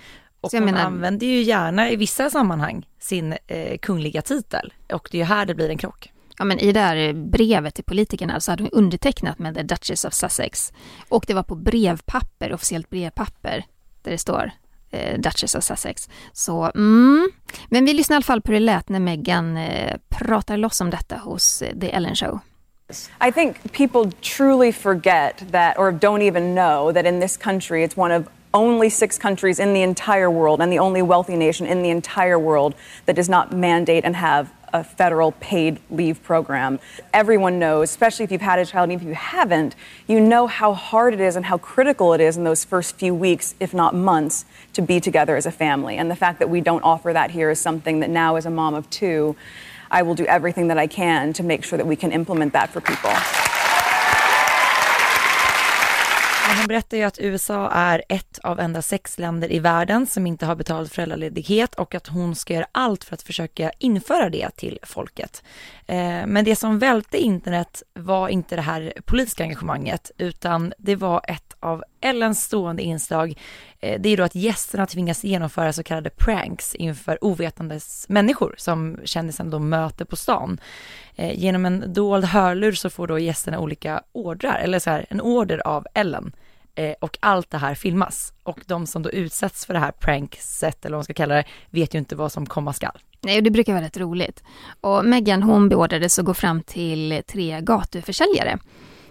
[0.54, 0.84] Och man menar...
[0.84, 5.46] använder ju gärna i vissa sammanhang sin eh, kungliga titel och det är ju här
[5.46, 6.12] det blir en krock.
[6.38, 10.04] Ja men i det här brevet till politikerna så hade hon undertecknat med The Duchess
[10.04, 10.72] of Sussex.
[11.08, 13.64] Och det var på brevpapper, officiellt brevpapper,
[14.02, 14.50] där det står
[14.90, 16.08] eh, Duchess of Sussex.
[16.32, 17.30] Så mm.
[17.68, 20.80] Men vi lyssnar i alla fall på hur det lät när Meghan eh, pratar loss
[20.80, 22.40] om detta hos eh, The Ellen Show.
[23.28, 27.96] I think people truly forget that, or don't even know, that in this country it's
[27.96, 28.24] one of
[28.56, 32.38] only six countries in the entire world and the only wealthy nation in the entire
[32.38, 36.80] world that does not mandate and have a federal paid leave program.
[37.12, 40.72] Everyone knows, especially if you've had a child, and if you haven't, you know how
[40.72, 43.94] hard it is and how critical it is in those first few weeks, if not
[43.94, 45.96] months, to be together as a family.
[45.96, 48.50] And the fact that we don't offer that here is something that now, as a
[48.50, 49.36] mom of two,
[49.90, 52.70] I will do everything that I can to make sure that we can implement that
[52.70, 53.12] for people.
[56.66, 60.46] Hon berättar ju att USA är ett av endast sex länder i världen som inte
[60.46, 64.78] har betald föräldraledighet och att hon ska göra allt för att försöka införa det till
[64.82, 65.42] folket.
[65.86, 71.20] Eh, men det som välte internet var inte det här politiska engagemanget utan det var
[71.28, 73.38] ett av Ellens stående inslag.
[73.80, 78.98] Eh, det är då att gästerna tvingas genomföra så kallade pranks inför ovetandes människor som
[79.04, 80.60] kändisen då möter på stan.
[81.16, 85.20] Eh, genom en dold hörlur så får då gästerna olika ordrar, eller så här, en
[85.20, 86.32] order av Ellen
[86.76, 88.32] Eh, och allt det här filmas.
[88.42, 91.44] Och de som då utsätts för det här prankset, eller vad man ska kalla det,
[91.70, 92.98] vet ju inte vad som komma skall.
[93.20, 94.42] Nej, och det brukar vara rätt roligt.
[94.80, 98.58] Och Meghan hon beordrades att gå fram till tre gatuförsäljare.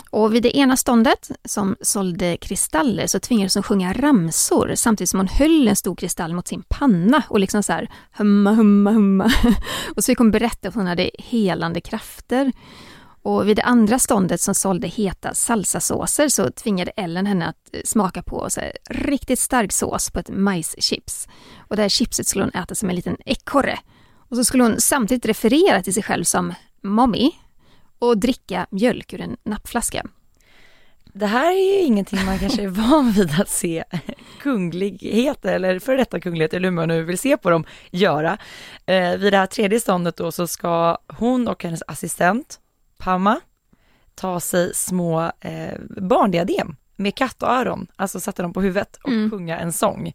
[0.09, 5.19] Och vid det ena ståndet, som sålde kristaller, så tvingades hon sjunga ramsor samtidigt som
[5.19, 9.31] hon höll en stor kristall mot sin panna och liksom så här humma, humma, humma.
[9.95, 12.51] Och så fick hon berätta att hon hade helande krafter.
[13.25, 17.81] Och vid det andra ståndet som sålde heta salsasåser så tvingade Ellen henne att eh,
[17.85, 21.27] smaka på så här, riktigt stark sås på ett majschips.
[21.57, 23.79] Och det här chipset skulle hon äta som en liten ekorre.
[24.29, 27.31] Och så skulle hon samtidigt referera till sig själv som mommy
[27.99, 30.05] och dricka mjölk ur en nappflaska.
[31.13, 33.83] Det här är ju ingenting man kanske är van vid att se
[34.41, 38.37] kungligheter eller före detta kungligheter eller hur man nu vill se på dem göra.
[38.85, 42.59] Eh, vid det här tredje ståndet då så ska hon och hennes assistent
[42.97, 43.39] Pamma
[44.15, 49.31] ta sig små eh, barndiadem med kattöron, alltså sätta dem på huvudet och mm.
[49.31, 50.13] sjunga en sång.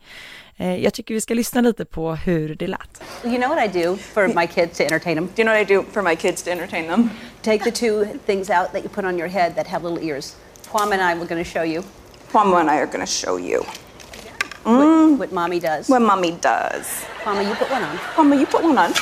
[0.57, 3.03] Eh, jag tycker vi ska lyssna lite på hur det lät.
[3.25, 5.27] You know what I do for my kids to entertain them?
[5.27, 7.11] Do you know what I do for my kids to entertain them?
[7.43, 10.37] Take the two things out that you put on your head that have little ears.
[10.73, 11.83] Kwame and I were going to show you.
[12.33, 13.65] Kwame and I are going to show you.
[14.65, 15.11] Mm.
[15.11, 15.89] What, what mommy does.
[15.89, 16.87] What mommy does.
[17.25, 17.97] Kwame, you put one on.
[18.15, 18.93] Kwame, you put one on.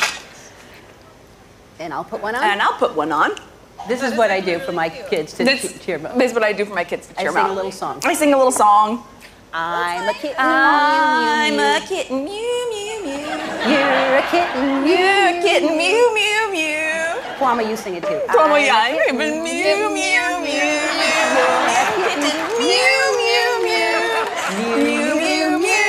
[1.80, 2.44] And I'll put one on.
[2.44, 3.30] And I'll put one on.
[3.86, 6.42] This is what I do for my kids to this, cheer them This is what
[6.42, 8.00] I do for my kids to cheer them I sing a little song.
[8.04, 9.04] I sing a little song.
[9.52, 10.36] I'm a kitten.
[10.38, 12.24] I'm a kitten.
[12.24, 13.26] Mew, mew, mew.
[13.70, 14.86] You're a kitten.
[14.86, 15.76] You're a kitten.
[15.76, 17.22] Mew, mew, mew.
[17.38, 18.20] Kwame, you sing it too.
[18.28, 20.78] Kwame, yeah, I'm a kitten, mew, mew, mew, mew.
[22.04, 22.28] Kitten.
[22.60, 23.96] Mew, mew, mew.
[24.84, 25.88] Mew, mew, mew.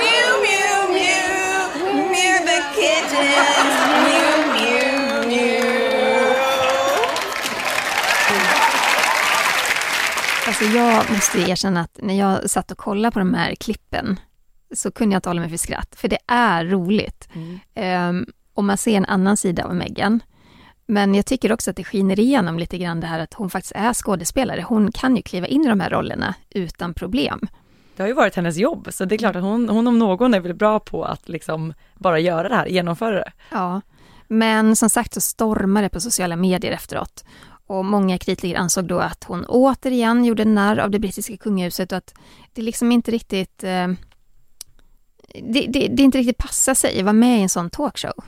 [0.00, 1.20] Mew, mew, mew.
[2.08, 3.71] Mew the kitten.
[10.62, 14.20] Alltså jag måste erkänna att när jag satt och kollade på de här klippen
[14.74, 17.28] så kunde jag inte hålla mig för skratt, för det är roligt.
[17.32, 18.08] Mm.
[18.08, 20.20] Um, och man ser en annan sida av Meghan.
[20.86, 23.72] Men jag tycker också att det skiner igenom lite grann det här att hon faktiskt
[23.76, 24.64] är skådespelare.
[24.68, 27.48] Hon kan ju kliva in i de här rollerna utan problem.
[27.96, 30.34] Det har ju varit hennes jobb, så det är klart att hon, hon om någon
[30.34, 33.32] är väl bra på att liksom bara göra det här, genomföra det.
[33.50, 33.80] Ja,
[34.28, 37.24] men som sagt så stormar det på sociala medier efteråt.
[37.72, 41.98] Och många kritiker ansåg då att hon återigen gjorde narr av det brittiska kungahuset och
[41.98, 42.14] att
[42.52, 43.88] det liksom inte riktigt eh,
[45.34, 48.24] det, det, det inte riktigt passar sig att vara med i en sån talkshow.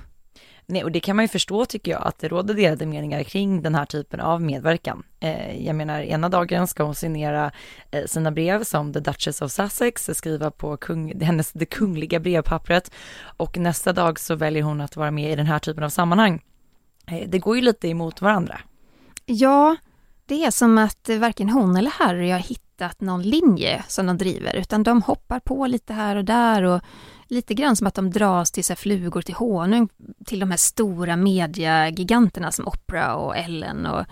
[0.67, 3.63] Nej, och det kan man ju förstå tycker jag, att det råder delade meningar kring
[3.63, 5.03] den här typen av medverkan.
[5.21, 7.51] Eh, jag menar, ena dagen ska hon signera
[7.91, 12.21] eh, sina brev som The Duchess of Sussex, eh, skriva på kung, hennes, det kungliga
[12.21, 12.91] brevpappret
[13.37, 16.43] och nästa dag så väljer hon att vara med i den här typen av sammanhang.
[17.07, 18.61] Eh, det går ju lite emot varandra.
[19.27, 19.77] Ja,
[20.27, 24.55] det är som att varken hon eller Harry har hittat någon linje som de driver,
[24.55, 26.81] utan de hoppar på lite här och där och
[27.29, 29.89] lite grann som att de dras till så flugor till honung
[30.25, 34.05] till de här stora mediagiganterna som Oprah och Ellen och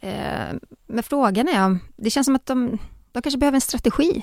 [0.00, 0.54] eh,
[0.86, 2.78] men frågan är om, det känns som att de,
[3.12, 4.22] de kanske behöver en strategi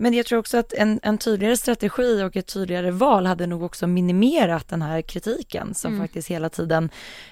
[0.00, 3.62] men jag tror också att en, en tydligare strategi och ett tydligare val hade nog
[3.62, 6.04] också minimerat den här kritiken som mm.
[6.06, 6.90] faktiskt hela tiden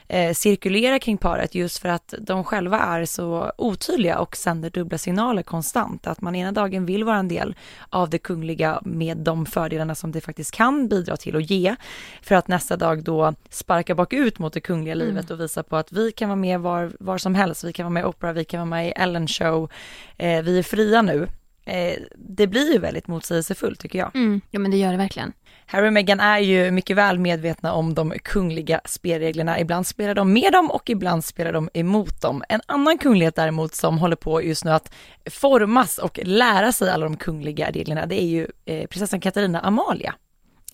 [0.08, 4.98] eh, cirkulerar kring paret just för att de själva är så otydliga och sänder dubbla
[4.98, 6.06] signaler konstant.
[6.06, 7.54] Att man ena dagen vill vara en del
[7.90, 11.76] av det kungliga med de fördelarna som det faktiskt kan bidra till och ge
[12.22, 15.06] för att nästa dag då sparka bakut mot det kungliga mm.
[15.06, 17.64] livet och visa på att vi kan vara med var, var som helst.
[17.64, 19.70] Vi kan vara med i Oprah, vi kan vara med i Ellen show.
[20.16, 21.28] Eh, vi är fria nu
[21.66, 24.16] eh, det blir ju väldigt motsägelsefullt tycker jag.
[24.16, 25.32] Mm, ja men det gör det verkligen.
[25.66, 29.60] Harry och Meghan är ju mycket väl medvetna om de kungliga spelreglerna.
[29.60, 32.44] Ibland spelar de med dem och ibland spelar de emot dem.
[32.48, 34.94] En annan kunglighet däremot som håller på just nu att
[35.30, 40.14] formas och lära sig alla de kungliga reglerna, det är ju eh, prinsessan Katarina Amalia.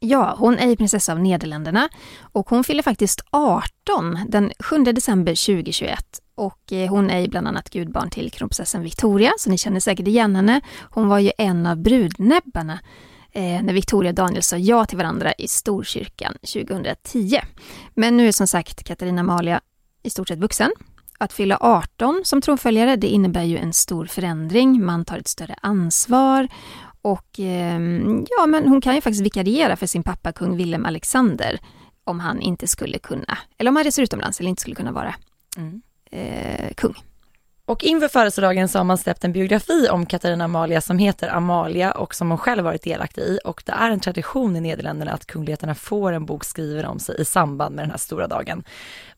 [0.01, 1.89] Ja, hon är ju prinsessa av Nederländerna
[2.33, 7.49] och hon fyller faktiskt 18 den 7 december 2021 och eh, hon är ju bland
[7.49, 10.61] annat gudbarn till kronprinsessan Victoria, så ni känner säkert igen henne.
[10.91, 12.79] Hon var ju en av brudnäbbarna
[13.33, 17.41] eh, när Victoria och Daniel sa ja till varandra i Storkyrkan 2010.
[17.95, 19.61] Men nu är som sagt Katarina Amalia
[20.03, 20.71] i stort sett vuxen.
[21.19, 24.85] Att fylla 18 som tronföljare, det innebär ju en stor förändring.
[24.85, 26.49] Man tar ett större ansvar
[27.03, 31.61] och ehm, ja, men hon kan ju faktiskt vikariera för sin pappa kung Willem Alexander
[32.05, 35.15] om han inte skulle kunna, eller om han reser utomlands eller inte skulle kunna vara
[35.57, 36.95] mm eh, kung.
[37.65, 41.93] Och inför födelsedagen så har man släppt en biografi om Katarina Amalia som heter Amalia
[41.93, 43.39] och som hon själv varit delaktig i.
[43.45, 47.21] Och det är en tradition i Nederländerna att kungligheterna får en bok skriven om sig
[47.21, 48.65] i samband med den här stora dagen.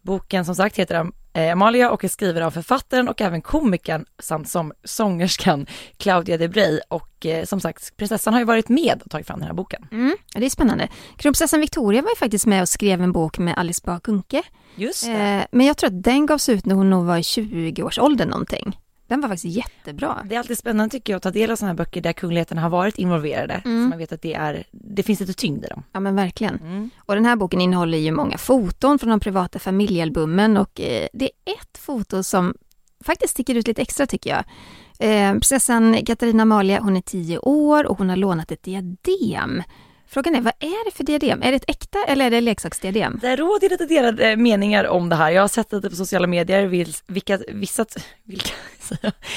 [0.05, 4.49] Boken som sagt heter eh, Amalia och är skriven av författaren och även komikern samt
[4.49, 9.11] som sångerskan Claudia de Brey och eh, som sagt prinsessan har ju varit med och
[9.11, 9.87] tagit fram den här boken.
[9.93, 10.89] Mm, det är spännande.
[11.17, 14.43] Kronprinsessan Victoria var ju faktiskt med och skrev en bok med Alice Bah Kuhnke.
[14.77, 15.13] Just det.
[15.13, 18.79] Eh, men jag tror att den gavs ut när hon nog var i 20-årsåldern någonting.
[19.07, 20.23] Den var faktiskt jättebra.
[20.25, 22.61] Det är alltid spännande tycker jag att ta del av sådana här böcker där kungligheterna
[22.61, 23.63] har varit involverade.
[23.65, 23.85] Mm.
[23.85, 25.83] Så man vet att det är, det finns lite tyngd i dem.
[25.93, 26.55] Ja men verkligen.
[26.55, 26.91] Mm.
[26.99, 31.25] Och den här boken innehåller ju många foton från de privata familjealbumen och eh, det
[31.25, 32.55] är ett foto som
[33.05, 34.45] faktiskt sticker ut lite extra tycker jag.
[34.99, 39.63] Eh, prinsessan Katarina Amalia, hon är tio år och hon har lånat ett diadem
[40.15, 41.43] Frågan är, vad är det för diadem?
[41.43, 43.19] Är det ett äkta eller är det leksaksdiadem?
[43.23, 45.31] Det råder lite delade meningar om det här.
[45.31, 46.67] Jag har sett lite på sociala medier,
[47.07, 47.87] vilka, vissa,
[48.25, 48.51] vilka,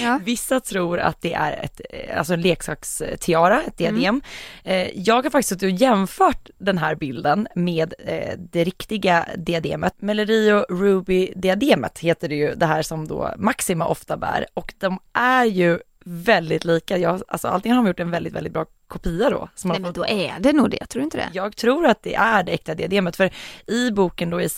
[0.02, 0.20] ja.
[0.24, 1.82] vissa tror att det är ett,
[2.18, 4.22] alltså en leksakstiara, ett diadem.
[4.64, 4.92] Mm.
[4.96, 9.94] Jag har faktiskt suttit och jämfört den här bilden med eh, det riktiga diademet.
[10.02, 15.00] Mellerio Ruby diademet heter det ju, det här som då Maxima ofta bär och de
[15.14, 16.98] är ju väldigt lika.
[16.98, 19.50] Jag, alltså antingen har de gjort en väldigt, väldigt bra kopia då.
[19.56, 21.30] Som Nej men då är det nog det, tror du inte det?
[21.34, 23.32] Jag tror att det är det äkta diademet för
[23.68, 24.50] i boken då i, i,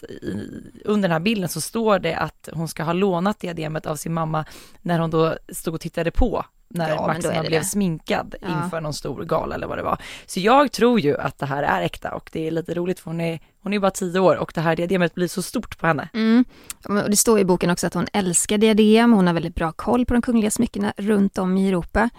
[0.85, 4.13] under den här bilden så står det att hon ska ha lånat diademet av sin
[4.13, 4.45] mamma
[4.81, 7.65] när hon då stod och tittade på när ja, Maxima blev det.
[7.65, 8.63] sminkad ja.
[8.63, 10.01] inför någon stor gala eller vad det var.
[10.25, 13.09] Så jag tror ju att det här är äkta och det är lite roligt för
[13.11, 15.87] hon är, hon är bara tio år och det här diademet blir så stort på
[15.87, 16.09] henne.
[16.13, 16.45] Mm.
[16.85, 20.05] Och det står i boken också att hon älskar diadem, hon har väldigt bra koll
[20.05, 22.09] på de kungliga smyckena runt om i Europa.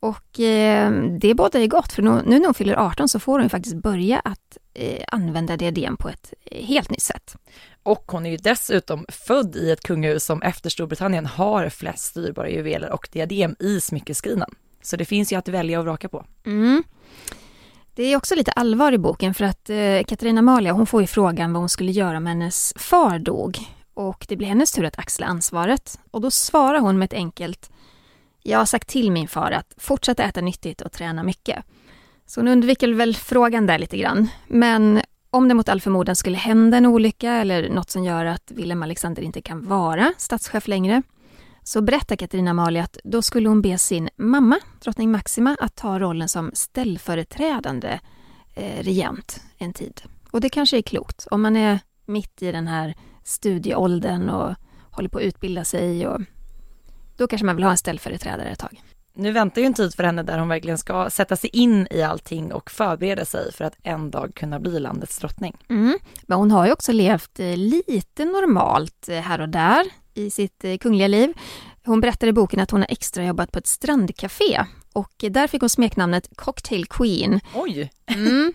[0.00, 3.38] Och eh, det båda är gott, för nu, nu när hon fyller 18 så får
[3.38, 7.36] hon faktiskt börja att eh, använda diadem på ett eh, helt nytt sätt.
[7.82, 12.50] Och hon är ju dessutom född i ett kungahus som efter Storbritannien har flest styrbara
[12.50, 14.54] juveler och diadem i smyckeskrinan.
[14.82, 16.24] Så det finns ju att välja och vraka på.
[16.46, 16.82] Mm.
[18.00, 21.06] Det är också lite allvar i boken för att eh, Katarina Amalia hon får ju
[21.06, 23.58] frågan vad hon skulle göra om hennes far dog.
[23.94, 26.00] Och det blir hennes tur att axla ansvaret.
[26.10, 27.70] Och då svarar hon med ett enkelt
[28.42, 31.64] Jag har sagt till min far att fortsätta äta nyttigt och träna mycket.
[32.26, 34.28] Så hon undviker väl frågan där lite grann.
[34.48, 38.50] Men om det mot all förmodan skulle hända en olycka eller något som gör att
[38.50, 41.02] Wilhelm Alexander inte kan vara statschef längre,
[41.62, 45.98] så berättar Katarina Amalia att då skulle hon be sin mamma, drottning Maxima, att ta
[45.98, 48.00] rollen som ställföreträdande
[48.54, 50.02] eh, regent en tid.
[50.30, 52.94] Och det kanske är klokt om man är mitt i den här
[53.24, 54.54] studieåldern och
[54.90, 56.20] håller på att utbilda sig och
[57.16, 58.82] då kanske man vill ha en ställföreträdare ett tag
[59.20, 62.02] nu väntar ju en tid för henne där hon verkligen ska sätta sig in i
[62.02, 65.56] allting och förbereda sig för att en dag kunna bli landets drottning.
[65.68, 65.98] Mm.
[66.22, 69.86] Men hon har ju också levt eh, lite normalt eh, här och där
[70.20, 71.32] i sitt eh, kungliga liv.
[71.84, 75.70] Hon berättar i boken att hon har extrajobbat på ett strandcafé och där fick hon
[75.70, 77.40] smeknamnet Cocktail Queen.
[77.54, 77.90] Oj!
[78.06, 78.52] Mm.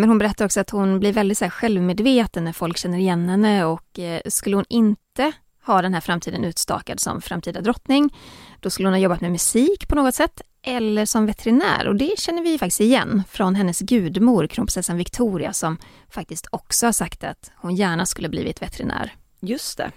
[0.00, 3.64] Men hon berättar också att hon blir väldigt så självmedveten när folk känner igen henne
[3.64, 5.32] och skulle hon inte
[5.66, 8.14] ha den här framtiden utstakad som framtida drottning.
[8.60, 12.18] Då skulle hon ha jobbat med musik på något sätt eller som veterinär och det
[12.18, 15.76] känner vi faktiskt igen från hennes gudmor, kronprinsessan Victoria, som
[16.10, 19.14] faktiskt också har sagt att hon gärna skulle blivit veterinär.
[19.40, 19.90] Just det.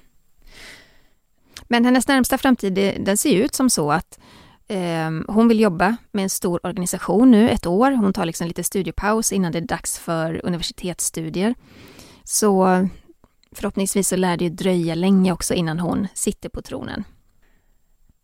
[1.73, 4.19] Men hennes närmsta framtid, den ser ut som så att
[4.67, 7.91] eh, hon vill jobba med en stor organisation nu ett år.
[7.91, 11.55] Hon tar liksom lite studiepaus innan det är dags för universitetsstudier.
[12.23, 12.88] Så
[13.51, 17.03] förhoppningsvis så lär det ju dröja länge också innan hon sitter på tronen.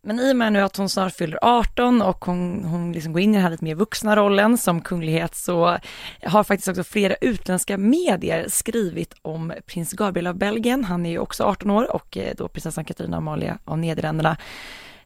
[0.02, 3.22] Men i och med nu att hon snart fyller 18 och hon, hon liksom går
[3.22, 5.78] in i den här lite mer vuxna rollen som kunglighet så
[6.22, 10.84] har faktiskt också flera utländska medier skrivit om prins Gabriel av Belgien.
[10.84, 14.36] Han är ju också 18 år och eh, då prinsessan Katarina Amalia av Nederländerna.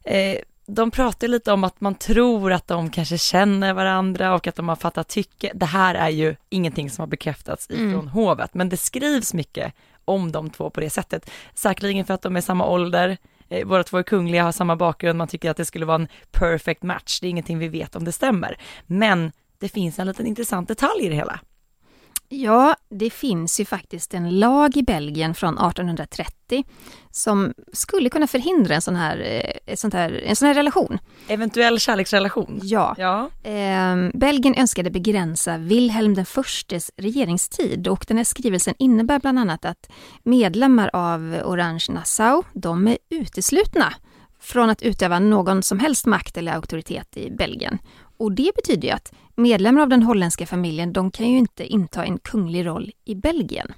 [0.03, 4.55] Eh, de pratar lite om att man tror att de kanske känner varandra och att
[4.55, 5.51] de har fattat tycke.
[5.55, 8.07] Det här är ju ingenting som har bekräftats ifrån mm.
[8.07, 9.73] hovet, men det skrivs mycket
[10.05, 11.29] om de två på det sättet.
[11.53, 13.17] Säkerligen för att de är samma ålder,
[13.49, 16.07] eh, båda två är kungliga, har samma bakgrund, man tycker att det skulle vara en
[16.31, 17.19] perfect match.
[17.19, 18.57] Det är ingenting vi vet om det stämmer.
[18.85, 21.39] Men det finns en liten intressant detalj i det hela.
[22.29, 26.63] Ja, det finns ju faktiskt en lag i Belgien från 1830
[27.11, 29.19] som skulle kunna förhindra en sån här,
[29.65, 30.99] eh, sånt här, en sån här relation.
[31.27, 32.59] Eventuell kärleksrelation?
[32.63, 32.95] Ja.
[32.97, 33.29] ja.
[33.49, 39.65] Eh, Belgien önskade begränsa Wilhelm den förstes regeringstid och den här skrivelsen innebär bland annat
[39.65, 39.89] att
[40.23, 43.93] medlemmar av Orange Nassau, de är uteslutna
[44.39, 47.77] från att utöva någon som helst makt eller auktoritet i Belgien.
[48.17, 52.05] Och det betyder ju att medlemmar av den holländska familjen, de kan ju inte inta
[52.05, 53.73] en kunglig roll i Belgien.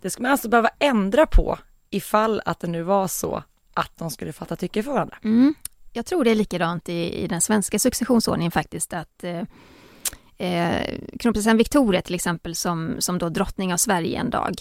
[0.00, 1.58] Det skulle man alltså behöva ändra på
[1.90, 3.42] ifall att det nu var så
[3.74, 5.18] att de skulle fatta tycke för varandra.
[5.24, 5.54] Mm.
[5.92, 9.42] Jag tror det är likadant i, i den svenska successionsordningen faktiskt att eh,
[10.38, 14.54] eh, kronprinsessan Victoria till exempel som, som då drottning av Sverige en dag,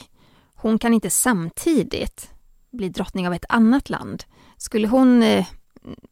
[0.56, 2.30] hon kan inte samtidigt
[2.72, 4.24] bli drottning av ett annat land.
[4.58, 5.46] Skulle hon eh,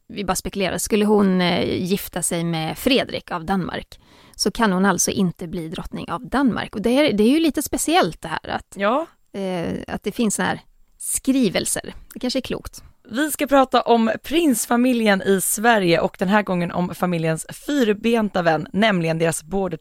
[0.08, 3.98] vi bara spekulerar, skulle hon eh, gifta sig med Fredrik av Danmark
[4.36, 6.74] så kan hon alltså inte bli drottning av Danmark.
[6.74, 9.06] Och det är, det är ju lite speciellt det här att, ja.
[9.32, 10.60] eh, att det finns sådana här
[10.98, 11.94] skrivelser.
[12.14, 12.82] Det kanske är klokt.
[13.10, 18.66] Vi ska prata om prinsfamiljen i Sverige och den här gången om familjens fyrbenta vän,
[18.72, 19.76] nämligen deras border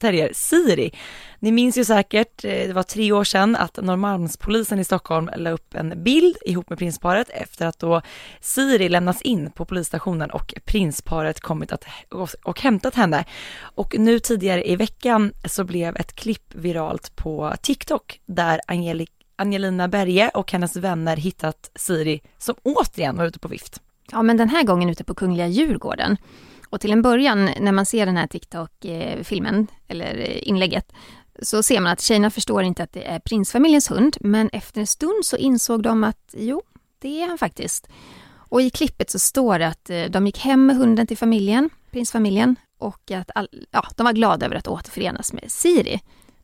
[0.00, 0.92] terrier Siri.
[1.38, 5.50] Ni minns ju säkert, eh, det var tre år sedan att Norrmalmspolisen i Stockholm la
[5.50, 8.02] upp en bild ihop med prinsparet efter att då
[8.40, 11.84] Siri lämnats in på polisstationen och prinsparet kommit att,
[12.44, 13.24] och hämtat henne.
[13.60, 19.88] Och nu tidigare i veckan så blev ett klipp viralt på TikTok där Angelica Angelina
[19.88, 23.80] Berge och hennes vänner hittat Siri som återigen var ute på vift.
[24.12, 26.16] Ja, men den här gången ute på Kungliga Djurgården.
[26.70, 30.92] Och till en början när man ser den här TikTok-filmen, eller inlägget,
[31.42, 34.86] så ser man att tjejerna förstår inte att det är prinsfamiljens hund, men efter en
[34.86, 36.62] stund så insåg de att jo,
[36.98, 37.88] det är han faktiskt.
[38.32, 41.70] Och i klippet så står det att eh, de gick hem med hunden till familjen,
[41.90, 46.00] prinsfamiljen, och att all, ja, de var glada över att återförenas med Siri.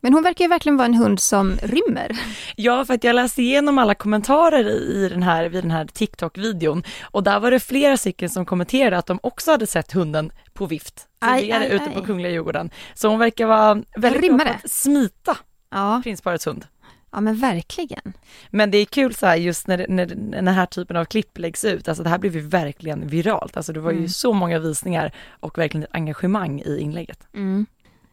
[0.07, 2.19] Men hon verkar ju verkligen vara en hund som rymmer.
[2.55, 6.83] Ja, för att jag läste igenom alla kommentarer i den här, vid den här TikTok-videon
[7.01, 10.65] och där var det flera stycken som kommenterade att de också hade sett hunden på
[10.65, 12.69] vift tidigare aj, aj, ute på Kungliga Djurgården.
[12.93, 15.37] Så hon verkar vara väldigt bra på att smita
[15.71, 16.01] ja.
[16.03, 16.65] prinsparets hund.
[17.11, 18.13] Ja men verkligen.
[18.49, 21.37] Men det är kul så här just när, när, när den här typen av klipp
[21.37, 24.09] läggs ut, alltså det här blev ju verkligen viralt, alltså det var ju mm.
[24.09, 27.27] så många visningar och verkligen ett engagemang i inlägget.
[27.33, 27.65] Mm.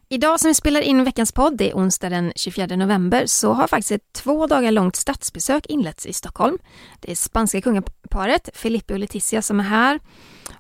[0.09, 3.67] Idag som vi spelar in veckans podd, det är onsdag den 24 november, så har
[3.67, 6.59] faktiskt ett två dagar långt statsbesök inletts i Stockholm.
[7.01, 10.01] Det är spanska kungaparet Felipe och Letizia som är här.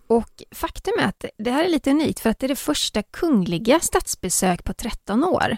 [0.06, 3.02] Och faktum är att det här är lite unikt för att det är det första
[3.02, 5.56] kungliga statsbesök på 13 år.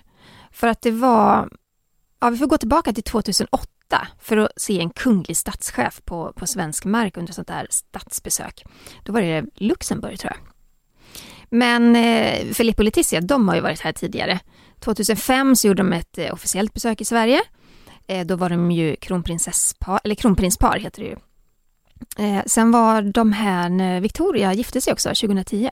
[0.53, 1.49] För att det var,
[2.21, 6.47] ja vi får gå tillbaka till 2008 för att se en kunglig statschef på, på
[6.47, 8.65] svensk mark under sånt där statsbesök.
[9.03, 10.56] Då var det Luxemburg tror jag.
[11.51, 14.41] Men eh, Filippo och Letizia, de har ju varit här tidigare.
[14.81, 17.41] 2005 så gjorde de ett eh, officiellt besök i Sverige.
[18.07, 21.17] Eh, då var de ju kronprinsesspar, eller kronprinspar heter det ju.
[22.19, 25.71] Eh, sen var de här när Victoria gifte sig också 2010.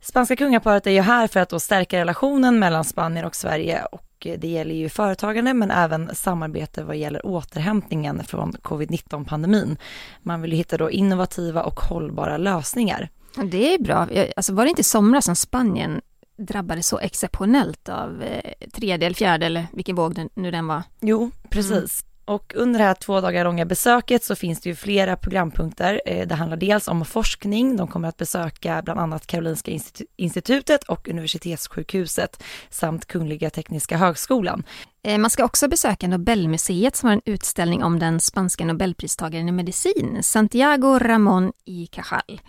[0.00, 4.10] Spanska kungaparet är ju här för att då stärka relationen mellan Spanien och Sverige och
[4.38, 9.76] det gäller ju företagande men även samarbete vad gäller återhämtningen från covid-19 pandemin.
[10.22, 13.10] Man vill ju hitta då innovativa och hållbara lösningar.
[13.42, 14.08] Det är bra.
[14.36, 16.00] Alltså var det inte i somras som Spanien
[16.36, 20.82] drabbades så exceptionellt av eh, tredje eller fjärde eller vilken våg den, nu den var?
[21.00, 22.02] Jo, precis.
[22.02, 22.10] Mm.
[22.26, 26.00] Och under det här två dagar långa besöket så finns det ju flera programpunkter.
[26.06, 29.78] Eh, det handlar dels om forskning, de kommer att besöka bland annat Karolinska
[30.16, 34.64] institutet och universitetssjukhuset samt Kungliga Tekniska högskolan.
[35.02, 39.52] Eh, man ska också besöka Nobelmuseet som har en utställning om den spanska nobelpristagaren i
[39.52, 42.40] medicin, Santiago Ramón y Cajal.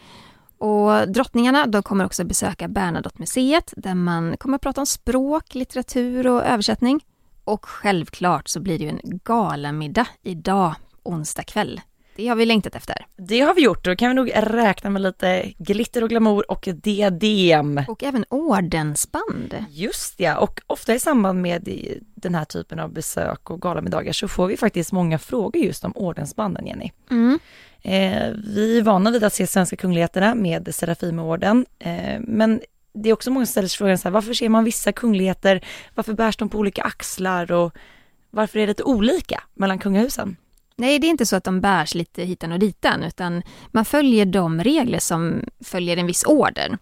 [0.58, 6.28] Och drottningarna de kommer också besöka Bernadotte-museet där man kommer att prata om språk, litteratur
[6.28, 7.06] och översättning.
[7.44, 11.82] Och självklart så blir det ju en galamiddag idag, onsdag kväll.
[12.16, 13.06] Det har vi längtat efter.
[13.18, 16.52] Det har vi gjort och då kan vi nog räkna med lite glitter och glamour
[16.52, 17.82] och diadem.
[17.88, 19.66] Och även ordensband.
[19.70, 21.70] Just ja, och ofta i samband med
[22.16, 25.92] den här typen av besök och galamiddagar så får vi faktiskt många frågor just om
[25.96, 26.92] ordensbanden, Jenny.
[27.12, 27.40] Mm.
[27.86, 32.62] Eh, vi är vana vid att se svenska kungligheterna med Serafimerorden, eh, men
[32.94, 35.66] det är också många som ställer sig frågan så här, varför ser man vissa kungligheter,
[35.96, 37.74] varför bärs de på olika axlar och
[38.30, 40.38] varför är det lite olika mellan kungahusen?
[40.76, 44.26] Nej, det är inte så att de bärs lite hitan och ditan, utan man följer
[44.26, 46.78] de regler som följer en viss orden.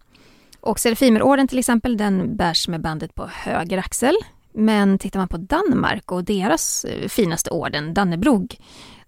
[0.59, 4.15] Och Serafimerorden till exempel, den bärs med bandet på höger axel.
[4.53, 8.57] Men tittar man på Danmark och deras eh, finaste orden, Dannebrog,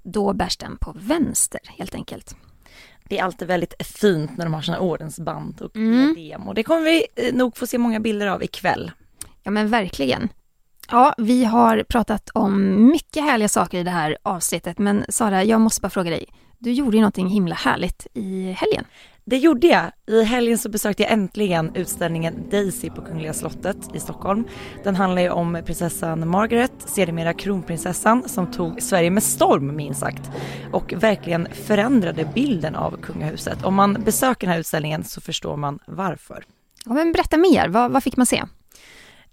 [0.06, 2.36] då bärs den på vänster helt enkelt.
[3.04, 6.48] Det är alltid väldigt fint när de har sina ordensband och mm.
[6.48, 8.92] och det kommer vi eh, nog få se många bilder av ikväll.
[9.44, 10.30] Ja men verkligen.
[10.92, 15.62] Ja, vi har pratat om mycket härliga saker i det här avsnittet, men Sara, jag
[15.62, 16.26] måste bara fråga dig.
[16.58, 18.86] Du gjorde ju någonting himla härligt i helgen.
[19.28, 19.92] Det gjorde jag.
[20.08, 24.44] I helgen så besökte jag äntligen utställningen Daisy på Kungliga slottet i Stockholm.
[24.84, 30.32] Den handlar ju om prinsessan Margaret, sedermera kronprinsessan, som tog Sverige med storm minst sagt
[30.72, 33.64] och verkligen förändrade bilden av kungahuset.
[33.64, 36.44] Om man besöker den här utställningen så förstår man varför.
[36.86, 38.44] Ja, men berätta mer, vad, vad fick man se?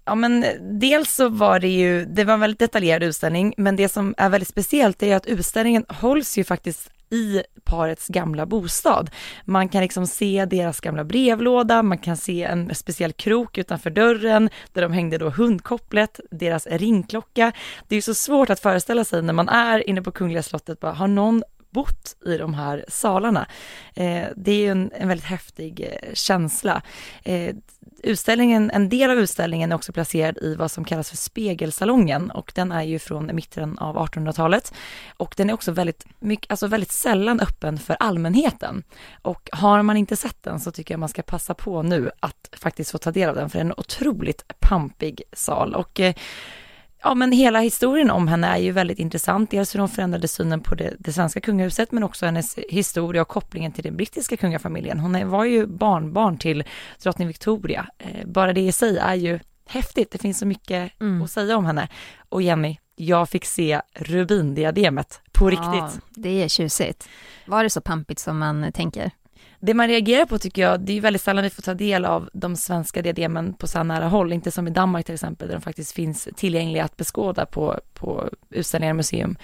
[0.05, 0.45] Ja men
[0.79, 4.29] dels så var det ju, det var en väldigt detaljerad utställning, men det som är
[4.29, 9.09] väldigt speciellt är att utställningen hålls ju faktiskt i parets gamla bostad.
[9.45, 14.49] Man kan liksom se deras gamla brevlåda, man kan se en speciell krok utanför dörren
[14.73, 17.51] där de hängde då hundkopplet, deras ringklocka.
[17.87, 20.79] Det är ju så svårt att föreställa sig när man är inne på Kungliga slottet,
[20.79, 21.43] bara, har någon
[21.73, 23.47] bott i de här salarna.
[23.95, 26.81] Eh, det är ju en, en väldigt häftig eh, känsla.
[27.23, 27.55] Eh,
[28.03, 32.51] utställningen, en del av utställningen är också placerad i vad som kallas för Spegelsalongen och
[32.55, 34.73] den är ju från mitten av 1800-talet
[35.17, 38.83] och den är också väldigt, mycket, alltså väldigt sällan öppen för allmänheten.
[39.21, 42.49] Och har man inte sett den så tycker jag man ska passa på nu att
[42.57, 46.15] faktiskt få ta del av den för den är en otroligt pampig sal och eh,
[47.03, 49.51] ja men hela historien om henne är ju väldigt intressant.
[49.51, 53.27] Dels hur hon förändrade synen på det, det svenska kungahuset men också hennes historia och
[53.27, 54.99] kopplingen till den brittiska kungafamiljen.
[54.99, 56.63] Hon var ju barnbarn till
[57.03, 57.87] drottning Victoria.
[57.97, 60.11] Eh, bara det i sig är ju häftigt.
[60.11, 61.21] Det finns så mycket mm.
[61.21, 61.87] att säga om henne.
[62.29, 66.01] Och Jenny, jag fick se rubindiademet på ja, riktigt.
[66.09, 67.09] Det är tjusigt.
[67.45, 69.11] Var det så pampigt som man tänker?
[69.65, 72.29] Det man reagerar på tycker jag, det är väldigt sällan vi får ta del av
[72.33, 75.61] de svenska diademen på så nära håll, inte som i Danmark till exempel, där de
[75.61, 79.35] faktiskt finns tillgängliga att beskåda på, på utställningar och museum.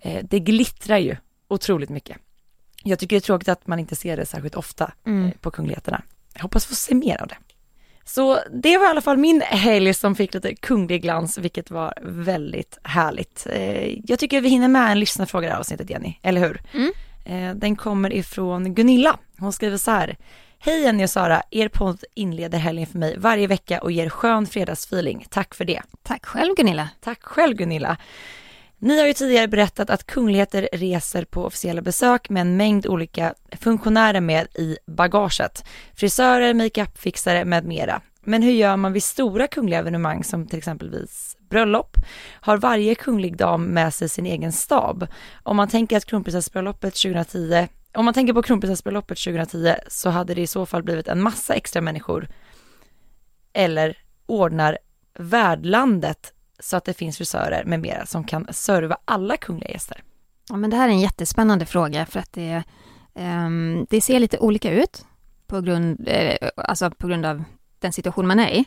[0.00, 1.16] Eh, det glittrar ju
[1.48, 2.16] otroligt mycket.
[2.82, 5.26] Jag tycker det är tråkigt att man inte ser det särskilt ofta mm.
[5.26, 6.02] eh, på kungligheterna.
[6.34, 7.36] Jag hoppas få se mer av det.
[8.04, 11.94] Så det var i alla fall min helg som fick lite kunglig glans, vilket var
[12.02, 13.46] väldigt härligt.
[13.50, 16.62] Eh, jag tycker vi hinner med en lyssnarfråga i det här avsnittet, Jenny, eller hur?
[16.74, 16.92] Mm.
[17.24, 19.18] Eh, den kommer ifrån Gunilla.
[19.38, 20.16] Hon skriver så här.
[20.58, 24.46] Hej Jenny och Sara, er podd inleder helgen för mig varje vecka och ger skön
[24.46, 25.26] fredagsfeeling.
[25.30, 25.82] Tack för det.
[26.02, 26.88] Tack själv Gunilla.
[27.00, 27.96] Tack själv Gunilla.
[28.78, 33.34] Ni har ju tidigare berättat att kungligheter reser på officiella besök med en mängd olika
[33.60, 35.64] funktionärer med i bagaget.
[35.94, 38.00] Frisörer, makeupfixare med mera.
[38.24, 41.96] Men hur gör man vid stora kungliga evenemang som till exempelvis bröllop?
[42.40, 45.06] Har varje kunglig dam med sig sin egen stab?
[45.42, 50.40] Om man tänker att kronprinsessbröllopet 2010 om man tänker på kronprinsessbröllopet 2010 så hade det
[50.42, 52.28] i så fall blivit en massa extra människor.
[53.52, 54.78] Eller ordnar
[55.18, 60.02] värdlandet så att det finns frisörer med mera som kan serva alla kungliga gäster.
[60.48, 62.62] Ja, men det här är en jättespännande fråga för att det,
[63.14, 65.04] um, det ser lite olika ut
[65.46, 67.44] på grund, eh, alltså på grund av
[67.78, 68.64] den situation man är i.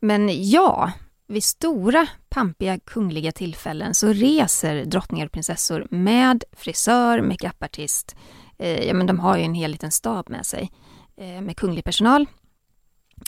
[0.00, 0.92] Men ja,
[1.28, 8.16] vid stora pampiga kungliga tillfällen så reser drottningar och prinsessor med frisör, makeupartist,
[8.58, 10.70] eh, ja men de har ju en hel liten stab med sig
[11.16, 12.26] eh, med kunglig personal.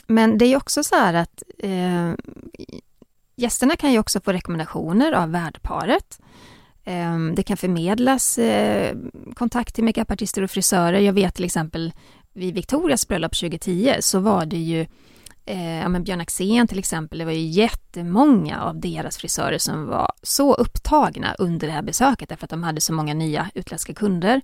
[0.07, 2.13] Men det är också så här att eh,
[3.35, 6.19] gästerna kan ju också få rekommendationer av värdparet.
[6.83, 8.97] Eh, det kan förmedlas eh,
[9.33, 10.99] kontakt till makeupartister och frisörer.
[10.99, 11.93] Jag vet till exempel
[12.33, 14.85] vid Victorias bröllop 2010 så var det ju
[15.51, 19.87] eh, ja, men Björn Axén till exempel, det var ju jättemånga av deras frisörer som
[19.87, 23.93] var så upptagna under det här besöket därför att de hade så många nya utländska
[23.93, 24.41] kunder.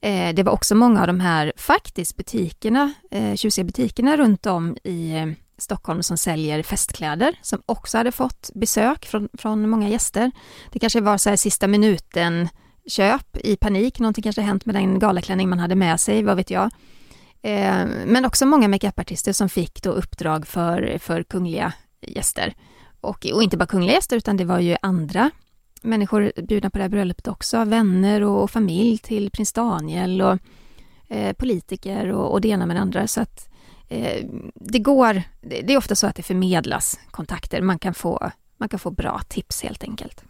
[0.00, 4.76] Eh, det var också många av de här faktiskt butikerna, eh, tjusiga butikerna runt om
[4.84, 5.26] i eh,
[5.58, 10.30] Stockholm som säljer festkläder som också hade fått besök från, från många gäster.
[10.72, 12.48] Det kanske var så här sista minuten
[12.86, 16.50] köp i panik, någonting kanske hänt med den galaklänning man hade med sig, vad vet
[16.50, 16.70] jag.
[17.42, 22.54] Eh, men också många makeupartister som fick då uppdrag för, för kungliga gäster.
[23.00, 25.30] Och, och inte bara kungliga gäster utan det var ju andra
[25.82, 30.38] människor bjudna på det här bröllopet också, vänner och, och familj till prins Daniel och
[31.08, 33.06] eh, politiker och, och det ena med det andra.
[33.06, 33.48] Så att
[33.88, 34.24] eh,
[34.54, 38.78] det går, det är ofta så att det förmedlas kontakter, man kan få, man kan
[38.78, 40.24] få bra tips helt enkelt.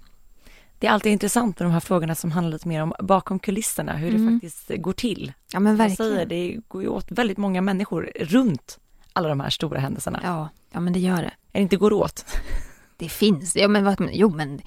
[0.83, 3.93] Det är alltid intressant med de här frågorna som handlar lite mer om bakom kulisserna,
[3.93, 4.27] hur mm.
[4.27, 5.33] det faktiskt går till.
[5.53, 5.97] Ja men verkligen.
[5.97, 8.79] säger, det går ju åt väldigt många människor runt
[9.13, 10.21] alla de här stora händelserna.
[10.23, 11.23] Ja, ja men det gör det.
[11.23, 12.27] Är det inte går åt?
[12.97, 14.61] Det finns, ja men, vad, jo men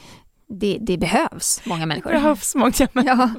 [0.47, 2.11] det, det behövs många människor.
[2.11, 3.05] Det behövs många människor.
[3.05, 3.29] Ja.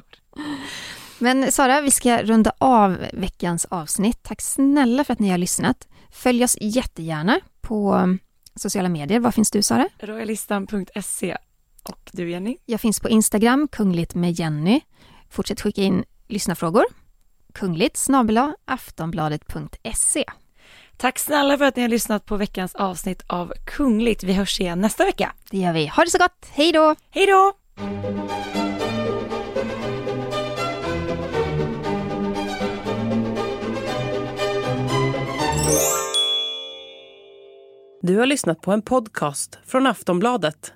[1.19, 4.23] Men Sara, vi ska runda av veckans avsnitt.
[4.23, 5.89] Tack snälla för att ni har lyssnat.
[6.11, 8.09] Följ oss jättegärna på
[8.55, 9.21] sociala medier.
[9.21, 9.89] Var finns du Sara?
[9.99, 11.37] Royalistan.se
[11.89, 12.57] och du Jenny?
[12.65, 14.81] Jag finns på Instagram, kungligt med Jenny.
[15.31, 16.85] Fortsätt skicka in lyssnarfrågor.
[17.55, 20.25] Kungligt snabel aftonbladet.se.
[20.97, 24.23] Tack snälla för att ni har lyssnat på veckans avsnitt av Kungligt.
[24.23, 25.33] Vi hörs igen nästa vecka.
[25.51, 25.87] Det gör vi.
[25.87, 26.47] Ha det så gott.
[26.51, 26.95] Hej då!
[27.11, 27.53] Hej då!
[38.03, 40.76] Du har lyssnat på en podcast från Aftonbladet.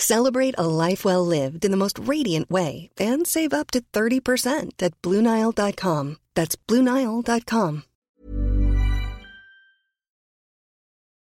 [0.00, 4.80] Celebrate a life well lived in the most radiant way and save up to 30%
[4.80, 6.16] at BlueNile.com.
[6.34, 7.82] That's BlueNile.com.